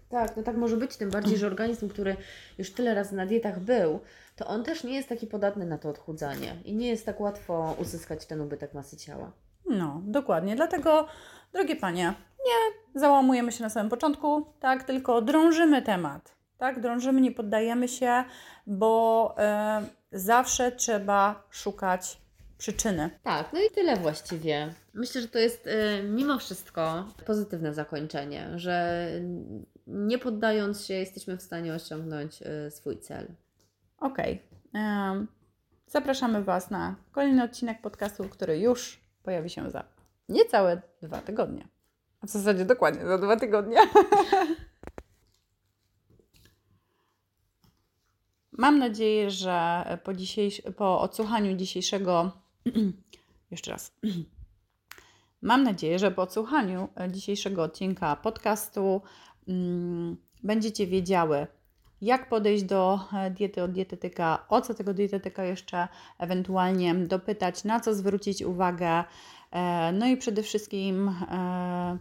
Tak, 0.09 0.37
no 0.37 0.43
tak 0.43 0.57
może 0.57 0.77
być, 0.77 0.97
tym 0.97 1.09
bardziej, 1.09 1.37
że 1.37 1.47
organizm, 1.47 1.89
który 1.89 2.15
już 2.57 2.71
tyle 2.71 2.95
razy 2.95 3.15
na 3.15 3.25
dietach 3.25 3.59
był, 3.59 3.99
to 4.35 4.47
on 4.47 4.63
też 4.63 4.83
nie 4.83 4.95
jest 4.95 5.09
taki 5.09 5.27
podatny 5.27 5.65
na 5.65 5.77
to 5.77 5.89
odchudzanie 5.89 6.55
i 6.65 6.75
nie 6.75 6.87
jest 6.87 7.05
tak 7.05 7.19
łatwo 7.19 7.75
uzyskać 7.79 8.25
ten 8.25 8.41
ubytek 8.41 8.73
masy 8.73 8.97
ciała. 8.97 9.31
No, 9.69 10.01
dokładnie. 10.05 10.55
Dlatego, 10.55 11.07
drogie 11.53 11.75
panie, 11.75 12.13
nie 12.45 12.99
załamujemy 13.01 13.51
się 13.51 13.63
na 13.63 13.69
samym 13.69 13.89
początku, 13.89 14.45
tak, 14.59 14.83
tylko 14.83 15.21
drążymy 15.21 15.81
temat. 15.81 16.35
Tak, 16.57 16.81
drążymy, 16.81 17.21
nie 17.21 17.31
poddajemy 17.31 17.87
się, 17.87 18.23
bo 18.67 19.35
e, 19.37 19.81
zawsze 20.11 20.71
trzeba 20.71 21.43
szukać 21.49 22.17
przyczyny. 22.57 23.09
Tak, 23.23 23.53
no 23.53 23.59
i 23.59 23.69
tyle 23.75 23.95
właściwie. 23.95 24.73
Myślę, 24.93 25.21
że 25.21 25.27
to 25.27 25.39
jest 25.39 25.67
y, 25.67 26.03
mimo 26.03 26.39
wszystko 26.39 27.05
pozytywne 27.25 27.73
zakończenie, 27.73 28.49
że 28.55 29.07
nie 29.87 30.17
poddając 30.17 30.85
się 30.85 30.93
jesteśmy 30.93 31.37
w 31.37 31.41
stanie 31.41 31.73
osiągnąć 31.73 32.41
y, 32.41 32.71
swój 32.71 32.99
cel. 32.99 33.27
Okej. 33.99 34.41
Em, 34.73 35.27
zapraszamy 35.87 36.43
Was 36.43 36.71
na 36.71 36.95
kolejny 37.11 37.43
odcinek 37.43 37.81
podcastu, 37.81 38.23
który 38.29 38.59
już 38.59 38.99
pojawi 39.23 39.49
się 39.49 39.71
za 39.71 39.83
niecałe 40.29 40.81
dwa 41.01 41.21
tygodnie. 41.21 41.67
A 42.21 42.27
w 42.27 42.29
zasadzie 42.29 42.65
dokładnie 42.65 43.05
za 43.05 43.17
dwa 43.17 43.37
tygodnie. 43.37 43.77
Mam 48.51 48.79
nadzieję, 48.79 49.31
że 49.31 49.83
po, 50.03 50.11
po 50.77 51.01
odsłuchaniu 51.01 51.57
dzisiejszego. 51.57 52.31
Jeszcze 53.51 53.71
raz. 53.71 53.91
Mam 55.41 55.63
nadzieję, 55.63 55.99
że 55.99 56.11
po 56.11 56.21
odsłuchaniu 56.21 56.89
e, 56.99 57.11
dzisiejszego 57.11 57.63
odcinka 57.63 58.15
podcastu 58.15 59.01
będziecie 60.43 60.87
wiedziały, 60.87 61.47
jak 62.01 62.29
podejść 62.29 62.63
do 62.63 62.99
e, 63.13 63.31
diety 63.31 63.63
od 63.63 63.71
dietetyka, 63.71 64.45
o 64.49 64.61
co 64.61 64.73
tego 64.73 64.93
dietetyka 64.93 65.43
jeszcze 65.43 65.87
ewentualnie 66.17 66.95
dopytać, 66.95 67.63
na 67.63 67.79
co 67.79 67.93
zwrócić 67.93 68.41
uwagę. 68.41 69.03
E, 69.51 69.91
No 69.91 70.07
i 70.07 70.17
przede 70.17 70.43
wszystkim 70.43 71.09
e, 71.09 71.97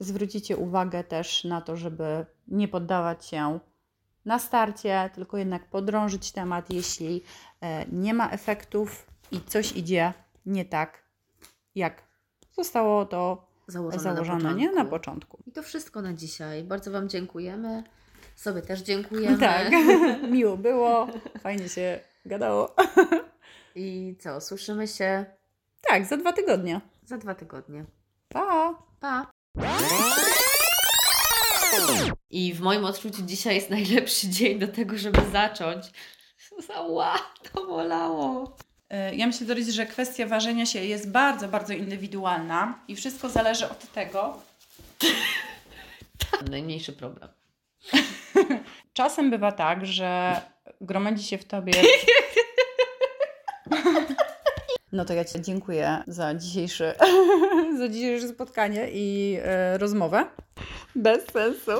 zwrócicie 0.00 0.56
uwagę 0.56 1.04
też 1.04 1.44
na 1.44 1.60
to, 1.60 1.76
żeby 1.76 2.26
nie 2.48 2.68
poddawać 2.68 3.26
się 3.26 3.58
na 4.24 4.38
starcie, 4.38 5.10
tylko 5.14 5.36
jednak 5.38 5.70
podrążyć 5.70 6.32
temat, 6.32 6.70
jeśli 6.70 7.22
nie 7.92 8.14
ma 8.14 8.30
efektów 8.30 9.06
i 9.32 9.40
coś 9.40 9.72
idzie 9.76 10.12
nie 10.46 10.64
tak, 10.64 11.02
jak 11.74 12.02
zostało 12.52 13.06
to 13.06 13.47
Założone, 13.68 14.02
założone 14.02 14.42
na, 14.44 14.52
nie? 14.52 14.68
początku. 14.68 14.84
na 14.84 14.90
początku. 14.90 15.38
I 15.46 15.52
to 15.52 15.62
wszystko 15.62 16.02
na 16.02 16.12
dzisiaj. 16.12 16.64
Bardzo 16.64 16.90
Wam 16.90 17.08
dziękujemy. 17.08 17.82
Sobie 18.36 18.62
też 18.62 18.80
dziękujemy. 18.80 19.38
Tak, 19.48 19.70
miło 20.32 20.56
było, 20.56 21.06
fajnie 21.40 21.68
się 21.68 22.00
gadało. 22.26 22.74
I 23.74 24.16
co, 24.20 24.40
słyszymy 24.40 24.88
się 24.88 25.24
Tak, 25.88 26.04
za 26.06 26.16
dwa 26.16 26.32
tygodnie. 26.32 26.80
za 27.04 27.18
dwa 27.18 27.34
tygodnie. 27.34 27.84
Pa! 28.28 28.74
Pa! 29.00 29.30
I 32.30 32.54
w 32.54 32.60
moim 32.60 32.84
odczuciu 32.84 33.22
dzisiaj 33.22 33.54
jest 33.54 33.70
najlepszy 33.70 34.28
dzień 34.28 34.58
do 34.58 34.68
tego, 34.68 34.98
żeby 34.98 35.20
zacząć. 35.32 35.92
Ła, 36.88 37.18
to 37.52 37.66
bolało. 37.66 38.56
E, 38.90 39.14
Ja 39.14 39.26
myślę, 39.26 39.46
Doris, 39.46 39.68
że 39.68 39.86
kwestia 39.86 40.26
ważenia 40.26 40.66
się 40.66 40.84
jest 40.84 41.10
bardzo, 41.10 41.48
bardzo 41.48 41.72
indywidualna 41.72 42.78
i 42.88 42.96
wszystko 42.96 43.28
zależy 43.28 43.70
od 43.70 43.92
tego. 43.92 44.42
Najmniejszy 46.50 46.92
problem. 46.92 47.28
Czasem 48.92 49.30
bywa 49.30 49.52
tak, 49.52 49.86
że 49.86 50.40
gromadzi 50.80 51.24
się 51.24 51.38
w 51.38 51.44
tobie. 51.44 51.72
No 54.92 55.04
to 55.04 55.14
ja 55.14 55.24
Ci 55.24 55.40
dziękuję 55.42 56.02
za 56.06 56.34
dzisiejsze, 56.34 56.94
za 57.78 57.88
dzisiejsze 57.88 58.28
spotkanie 58.28 58.88
i 58.92 59.38
e, 59.42 59.78
rozmowę. 59.78 60.26
Bez 60.94 61.24
sensu. 61.26 61.70